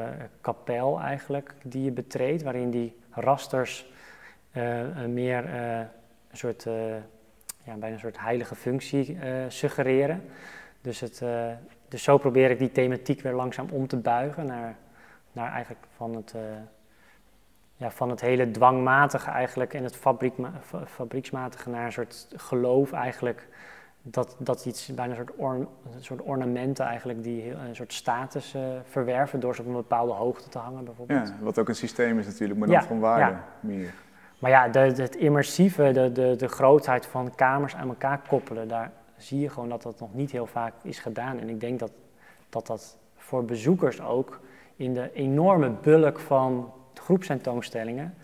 [0.42, 3.92] kapel eigenlijk die je betreedt, waarin die rasters
[4.52, 4.64] eh,
[5.10, 5.54] meer
[6.30, 6.64] een soort,
[7.64, 9.18] ja, bijna een soort heilige functie
[9.48, 10.22] suggereren.
[10.88, 11.46] Dus, het, eh,
[11.88, 14.76] dus zo probeer ik die thematiek weer langzaam om te buigen naar,
[15.32, 16.42] naar eigenlijk van het, eh,
[17.76, 22.92] ja, van het hele dwangmatige eigenlijk en het fabriekma- fa- fabrieksmatige naar een soort geloof
[22.92, 23.48] eigenlijk.
[24.02, 25.56] Dat, dat iets, bijna een soort, or-
[25.96, 30.14] een soort ornamenten eigenlijk die een soort status eh, verwerven door ze op een bepaalde
[30.14, 31.28] hoogte te hangen bijvoorbeeld.
[31.28, 33.44] Ja, wat ook een systeem is natuurlijk, maar dan Ja, van waarde ja.
[33.60, 33.94] meer.
[34.40, 38.68] Maar ja, de, de- het immersieve, de, de, de grootheid van kamers aan elkaar koppelen,
[38.68, 41.40] daar zie je gewoon dat dat nog niet heel vaak is gedaan.
[41.40, 41.92] En ik denk dat
[42.50, 44.40] dat, dat voor bezoekers ook
[44.76, 48.16] in de enorme bulk van groepsentoonstellingen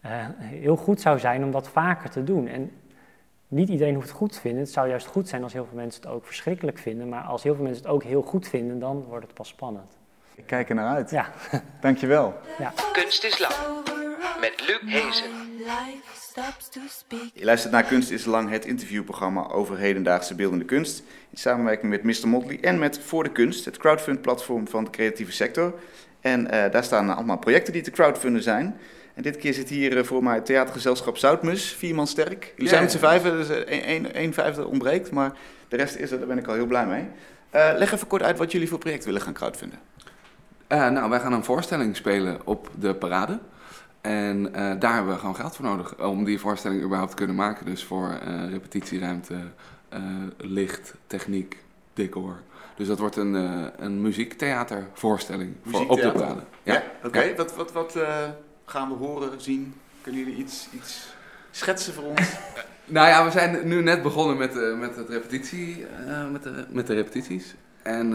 [0.00, 2.48] eh, heel goed zou zijn om dat vaker te doen.
[2.48, 2.70] En
[3.48, 4.60] niet iedereen hoeft het goed te vinden.
[4.60, 7.08] Het zou juist goed zijn als heel veel mensen het ook verschrikkelijk vinden.
[7.08, 9.96] Maar als heel veel mensen het ook heel goed vinden, dan wordt het pas spannend.
[10.34, 11.10] Ik kijk er naar uit.
[11.10, 11.30] Ja.
[11.80, 12.34] Dankjewel.
[12.92, 13.54] Kunst is lang.
[14.40, 15.45] Met Luc Hezen.
[15.66, 17.30] Life stops to speak.
[17.34, 21.02] Je luistert naar Kunst is Lang, het interviewprogramma over hedendaagse beeldende kunst.
[21.30, 22.28] In samenwerking met Mr.
[22.28, 25.74] Motley en met Voor de Kunst, het crowdfund-platform van de creatieve sector.
[26.20, 28.76] En eh, daar staan allemaal projecten die te crowdfunden zijn.
[29.14, 32.44] En dit keer zit hier eh, voor mij het theatergezelschap Zoutmus, vier man sterk.
[32.44, 35.32] Jullie Ja, zijn met z'n vijven, dus eh, één- één één vijfde ontbreekt, maar
[35.68, 37.04] de rest is er, daar ben ik al heel blij mee.
[37.50, 39.78] Eh, leg even kort uit wat jullie voor project willen gaan crowdfunden.
[40.66, 43.38] Eh, nou, wij gaan een voorstelling spelen op de parade.
[44.06, 47.36] En eh, daar hebben we gewoon geld voor nodig om die voorstelling überhaupt te kunnen
[47.36, 47.66] maken.
[47.66, 49.34] Dus voor eh, repetitieruimte,
[49.88, 50.00] eh,
[50.36, 51.56] licht, techniek,
[51.94, 52.36] decor.
[52.76, 56.20] Dus dat wordt een, eh een muziektheatervoorstelling voor op de Muziektheater?
[56.20, 56.40] parade.
[56.62, 57.22] Ja, oké.
[57.22, 57.34] Ja.
[57.34, 58.28] Wat, wat, wat eh,
[58.64, 59.74] gaan we horen, zien?
[60.00, 61.14] Kunnen jullie iets, iets
[61.50, 62.20] schetsen voor ons?
[62.88, 66.66] Nou ja, we zijn nu net begonnen met, de met, het repetitie, eh, met, de,
[66.68, 67.54] met de repetities.
[67.82, 68.08] En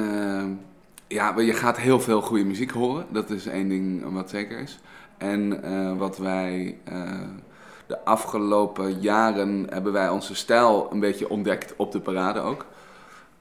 [1.08, 3.06] ja, je gaat heel veel goede muziek horen.
[3.10, 4.80] Dat is één ding wat zeker is.
[5.22, 7.12] En eh, wat wij eh,
[7.88, 12.66] de afgelopen jaren hebben wij onze stijl een beetje ontdekt op de parade ook.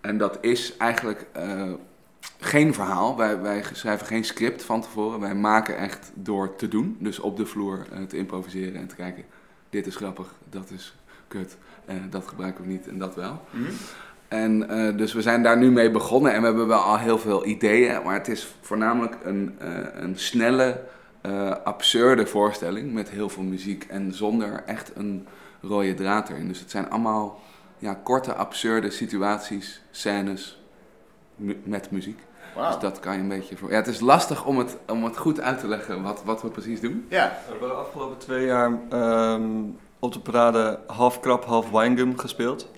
[0.01, 1.72] En dat is eigenlijk eh,
[2.41, 3.16] geen verhaal.
[3.16, 5.20] Wij, wij schrijven geen script van tevoren.
[5.20, 6.97] Wij maken echt door te doen.
[6.99, 9.24] Dus op de vloer te improviseren en te kijken.
[9.70, 10.95] Dit is grappig, dat is
[11.28, 11.57] kut.
[12.11, 13.41] dat gebruiken we niet en dat wel.
[14.28, 17.18] En eh, dus we zijn daar nu mee begonnen en we hebben wel al heel
[17.18, 18.03] veel ideeën.
[18.05, 19.55] Maar het is voornamelijk een,
[19.95, 20.81] een snelle,
[21.20, 25.26] eh, absurde voorstelling met heel veel muziek en zonder echt een
[25.62, 26.48] rode draad erin.
[26.48, 27.40] Dus het zijn allemaal
[27.78, 30.62] ja, korte, absurde situaties, scènes
[31.36, 32.18] mu- met muziek.
[32.56, 33.70] Dus dat kan je een beetje voor.
[33.70, 36.48] Ja, het is lastig om het, om het goed uit te leggen wat, wat we
[36.48, 37.06] precies doen.
[37.08, 39.50] Ja, We hebben de afgelopen twee jaar ehm,
[39.98, 42.68] op de parade half krap, half winegum gespeeld.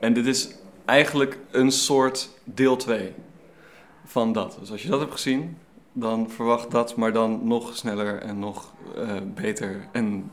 [0.00, 0.54] En dit is
[0.84, 3.14] eigenlijk een soort deel 2
[4.04, 4.56] van dat.
[4.60, 5.58] Dus als je dat hebt gezien,
[5.92, 9.02] dan verwacht dat, maar dan nog sneller en nog eh,
[9.34, 10.30] beter en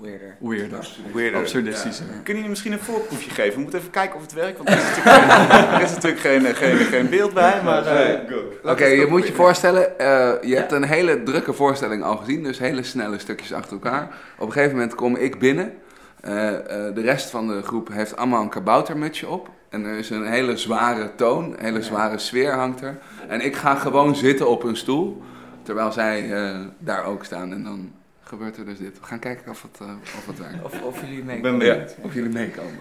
[0.00, 0.36] Weirder.
[0.40, 0.88] weirder.
[1.12, 1.40] weirder.
[1.40, 2.06] Absurdistischer.
[2.06, 3.54] Kunnen jullie misschien een voorproefje geven?
[3.54, 6.20] We moeten even kijken of het werkt, want er is natuurlijk geen, er is natuurlijk
[6.20, 7.62] geen, geen, geen beeld bij.
[7.64, 12.16] Maar, eh, Oké, je moet je voorstellen, eh, je hebt een hele drukke voorstelling al
[12.16, 14.18] gezien, dus hele snelle stukjes achter elkaar.
[14.38, 15.72] Op een gegeven moment kom ik binnen.
[16.20, 19.48] Eh, eh, de rest van de groep heeft allemaal een kaboutermutsje op.
[19.68, 22.98] En er is een hele zware toon, een hele zware sfeer hangt er.
[23.28, 25.22] En ik ga gewoon zitten op een stoel,
[25.62, 27.52] terwijl zij eh, daar ook staan.
[27.52, 27.92] En dan
[28.22, 29.00] gebeurt er dus dit.
[29.00, 30.64] We gaan kijken of het, eh, of het werkt.
[30.64, 31.36] Of, of jullie mee.
[31.36, 31.96] Ik ben Ja, benieuwd.
[32.02, 32.80] of jullie meekomen.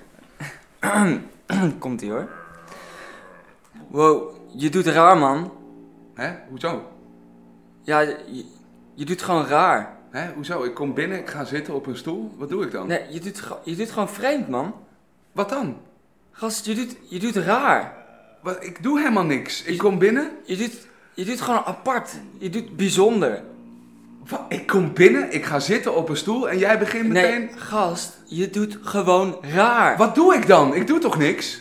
[1.79, 2.27] Komt ie hoor.
[3.87, 5.51] Wow, je doet raar man.
[6.13, 6.31] Hè?
[6.49, 6.91] Hoezo?
[7.81, 8.45] Ja, je,
[8.93, 9.95] je doet gewoon raar.
[10.09, 10.33] Hè?
[10.33, 10.63] Hoezo?
[10.63, 12.31] Ik kom binnen, ik ga zitten op een stoel.
[12.37, 12.87] Wat doe ik dan?
[12.87, 14.73] Nee, je doet, je doet gewoon vreemd man.
[15.31, 15.77] Wat dan?
[16.37, 17.93] Gast, je doet, je doet raar.
[18.41, 19.63] Wat, ik doe helemaal niks.
[19.63, 20.29] Ik kom binnen.
[20.45, 20.73] Je doet,
[21.13, 22.09] je doet gewoon apart.
[22.37, 23.43] Je doet bijzonder.
[24.29, 27.39] Wa- Ik kom binnen, ik ga zitten op een stoel en jij begint meteen...
[27.39, 29.97] Nee, gast, je doet gewoon raar.
[29.97, 30.75] Wat doe ik dan?
[30.75, 31.59] Ik doe toch niks?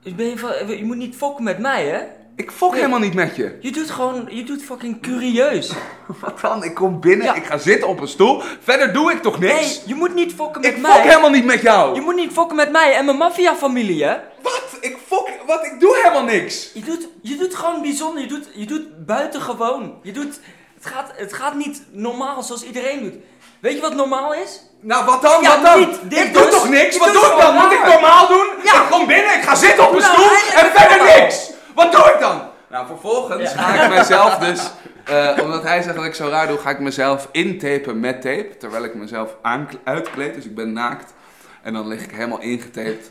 [0.00, 2.02] Je, ben je, van- je moet niet fokken met mij, hè?
[2.36, 2.78] Ik fok Nee.
[2.80, 3.56] helemaal niet met je.
[3.60, 5.72] Je doet gewoon, je doet fucking curieus.
[6.20, 6.64] Wat dan?
[6.64, 7.34] Ik kom binnen, Ja.
[7.34, 8.42] ik ga zitten op een stoel.
[8.62, 9.54] Verder doe ik toch niks?
[9.54, 10.90] Nee, je moet niet fokken met ik mij.
[10.92, 11.94] fok helemaal niet met jou.
[11.94, 14.16] Je moet niet fokken met mij en mijn maffiafamilie, hè?
[14.42, 14.62] Wat?
[14.80, 15.28] Ik fok...
[15.46, 15.64] Wat?
[15.64, 16.70] Ik doe helemaal niks.
[16.74, 18.22] Je doet, je doet gewoon bijzonder.
[18.22, 19.94] Je doet, je doet buitengewoon.
[20.02, 20.40] Je doet,
[20.74, 23.14] het, gaat, het gaat niet normaal zoals iedereen doet.
[23.60, 24.60] Weet je wat normaal is?
[24.80, 25.42] Nou, wat dan?
[25.42, 25.80] Ja, wat dan?
[26.18, 26.50] ik doe dus.
[26.50, 26.94] toch niks?
[26.94, 27.54] Je Wat doe ik dan?
[27.54, 28.46] Moet ik normaal doen?
[28.64, 28.82] Ja.
[28.82, 31.52] Ik kom binnen, ik ga zitten op een Nou, stoel en verder niks.
[31.74, 32.42] Wat doe ik dan?
[32.70, 34.70] Nou, vervolgens ga ik mezelf dus...
[35.04, 38.56] eh, omdat hij zegt dat ik zo raar doe, ga ik mezelf intapen met tape.
[38.58, 39.36] Terwijl ik mezelf
[39.84, 41.14] uitkleed, dus ik ben naakt.
[41.62, 43.10] En dan lig ik helemaal ingetaped.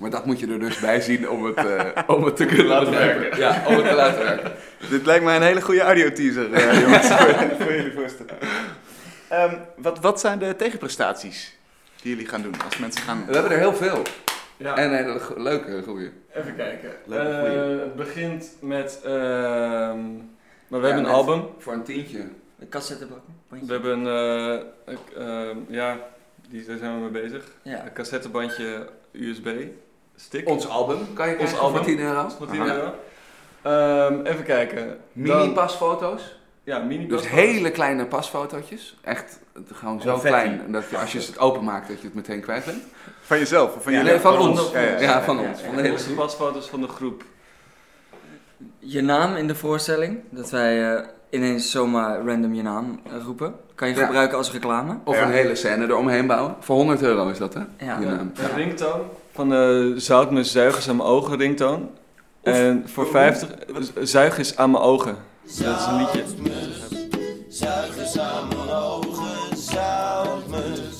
[0.00, 2.66] Maar dat moet je er dus bij zien om het, eh, om het te kunnen
[2.66, 3.38] Laten werken.
[3.38, 4.52] Ja, om het te laten werken.
[4.90, 8.34] Dit lijkt mij een hele goede audioteaser, eh jongens, voor, voor jullie voorstellen.
[9.28, 11.58] Ehm, wat, wat zijn de tegenprestaties?
[12.02, 12.54] die jullie gaan doen?
[12.64, 13.24] Als mensen gaan...
[13.26, 14.02] We hebben er heel veel.
[14.60, 14.76] Ja.
[14.76, 16.10] En hele go- leuke, goeie.
[16.34, 16.90] Even kijken.
[17.06, 19.00] Leuke Eh, het begint met.
[19.04, 19.10] ehm,
[20.68, 21.44] maar we Ja, hebben een album.
[21.58, 22.18] Voor een tientje.
[22.58, 23.18] Een cassettebak.
[23.48, 24.66] We hebben een.
[24.86, 25.96] eh, ik, ehm, ja,
[26.48, 27.44] die, daar zijn we mee bezig.
[27.62, 27.84] Ja.
[27.84, 29.48] Een cassettebandje USB.
[30.16, 30.48] Stick.
[30.48, 31.76] Ons album kan je Ons album.
[31.76, 32.28] voor 10 euro.
[32.28, 32.74] Voor 10 Aha.
[32.74, 32.94] euro.
[33.62, 34.98] Ehm, even kijken.
[35.12, 36.38] Mini-pasfoto's.
[36.64, 38.98] Ja, mini Dus hele kleine pasfotootjes.
[39.02, 39.38] Echt
[39.72, 40.38] gewoon zo Confetti.
[40.38, 42.82] klein dat je, als je het openmaakt dat je het meteen kwijt bent.
[43.30, 44.12] Van jezelf of van Ja, jullie?
[44.12, 44.60] nee, van Van ons.
[44.60, 44.72] ons.
[44.72, 45.60] Ja, Ja, ja, ja, van ja, ons.
[45.60, 45.66] ja.
[45.66, 46.16] Van de hele groep.
[46.16, 47.24] pasfoto's van de groep.
[48.78, 50.18] Je naam in de voorstelling.
[50.30, 53.54] Dat wij eh, ineens zomaar random je naam eh, roepen.
[53.74, 54.04] Kan je Ja.
[54.04, 54.96] gebruiken als reclame.
[55.04, 55.22] Of Ja.
[55.22, 56.54] een hele scène eromheen bouwen.
[56.60, 57.60] Voor 100 euro is dat, hè?
[57.60, 57.98] Ja.
[58.00, 58.32] Je naam.
[58.36, 59.00] Een ringtoon
[59.32, 61.90] van de Zout met zuigers aan mijn ogen ringtoon.
[62.42, 63.48] En voor 50,
[64.02, 65.16] zuig is aan mijn ogen.
[65.58, 66.22] Dat is een liedje.
[67.48, 70.99] Zuig eens aan mijn ogen, zoutmus.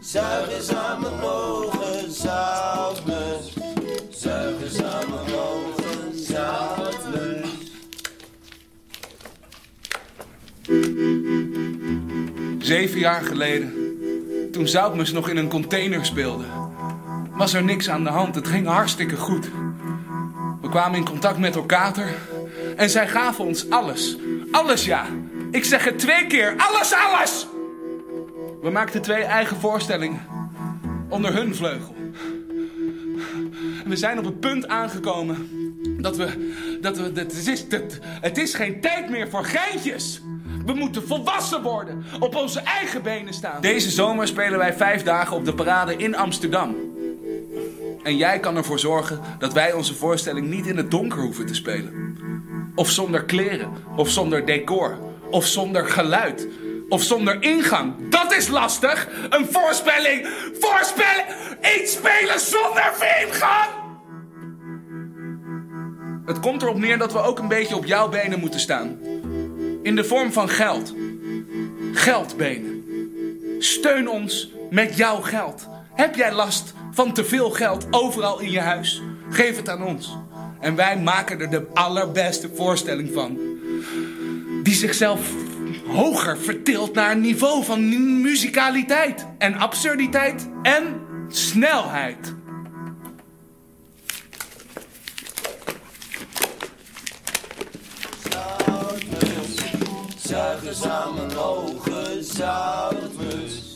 [0.00, 3.54] Zuig eens aan mijn ogen, zoutmus.
[4.10, 7.48] Zuig eens aan mijn ogen, zoutmus.
[12.58, 13.72] Zeven jaar geleden,
[14.52, 16.44] toen Zoutmus nog in een container speelde,
[17.30, 18.34] was er niks aan de hand.
[18.34, 19.50] Het ging hartstikke goed.
[20.60, 22.14] We kwamen in contact met Orkater
[22.76, 24.16] en zij gaven ons alles.
[24.50, 25.06] Alles ja.
[25.50, 26.54] Ik zeg het twee keer.
[26.56, 27.46] Alles, alles!
[28.62, 30.20] We maakten twee eigen voorstellingen
[31.08, 31.94] onder hun vleugel.
[33.86, 35.48] We zijn op het punt aangekomen
[36.00, 36.24] dat we.
[36.80, 37.12] dat we.
[37.12, 37.66] Dat het, is,
[38.20, 40.22] het is geen tijd meer voor geintjes.
[40.66, 43.60] We moeten volwassen worden, op onze eigen benen staan.
[43.60, 46.76] Deze zomer spelen wij vijf dagen op de parade in Amsterdam.
[48.02, 51.54] En jij kan ervoor zorgen dat wij onze voorstelling niet in het donker hoeven te
[51.54, 52.16] spelen.
[52.74, 54.98] Of zonder kleren, of zonder decor,
[55.30, 56.48] of zonder geluid,
[56.92, 57.94] of zonder ingang.
[58.10, 59.08] Dat is lastig!
[59.30, 60.28] Een voorspelling!
[60.60, 61.26] Voorspelling!
[61.76, 63.70] Iets spelen zonder ingang!
[66.26, 68.98] Het komt erop neer dat we ook een beetje op jouw benen moeten staan.
[69.82, 70.94] In de vorm van geld.
[71.92, 72.84] Geldbenen.
[73.58, 75.68] Steun ons met jouw geld.
[75.94, 79.02] Heb jij last van te veel geld overal in je huis?
[79.30, 80.16] Geef het aan ons.
[80.60, 83.38] En wij maken er de allerbeste voorstelling van.
[84.62, 85.20] Die zichzelf
[85.86, 92.34] hoger vertilt naar een niveau van mu- muzikaliteit en absurditeit en snelheid.
[100.18, 103.70] Zuig eens aan mijn ogen, zoutmus.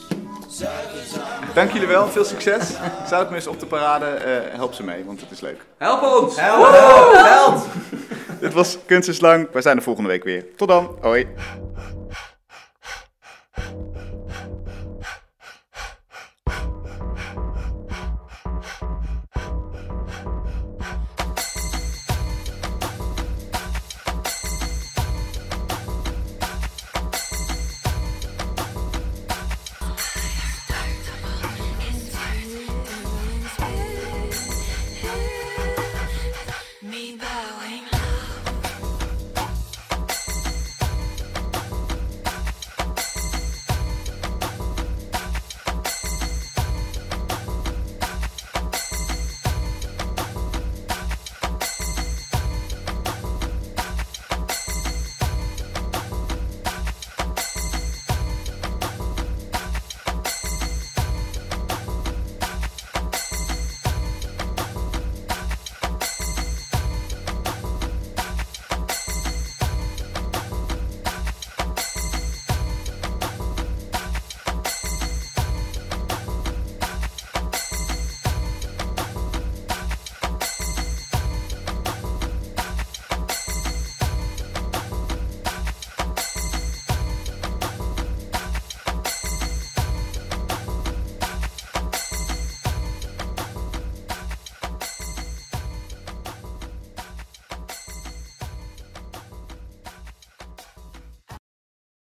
[1.55, 2.73] Dank jullie wel, veel succes.
[3.09, 5.61] Zoutmus op de parade, eh, help ze mee, want het is leuk.
[5.79, 6.37] Help ons!
[8.41, 9.49] Dit was Kunst is Lang.
[9.53, 10.45] Wij zijn er volgende week weer.
[10.57, 10.97] Tot dan.
[11.01, 11.27] Hoi.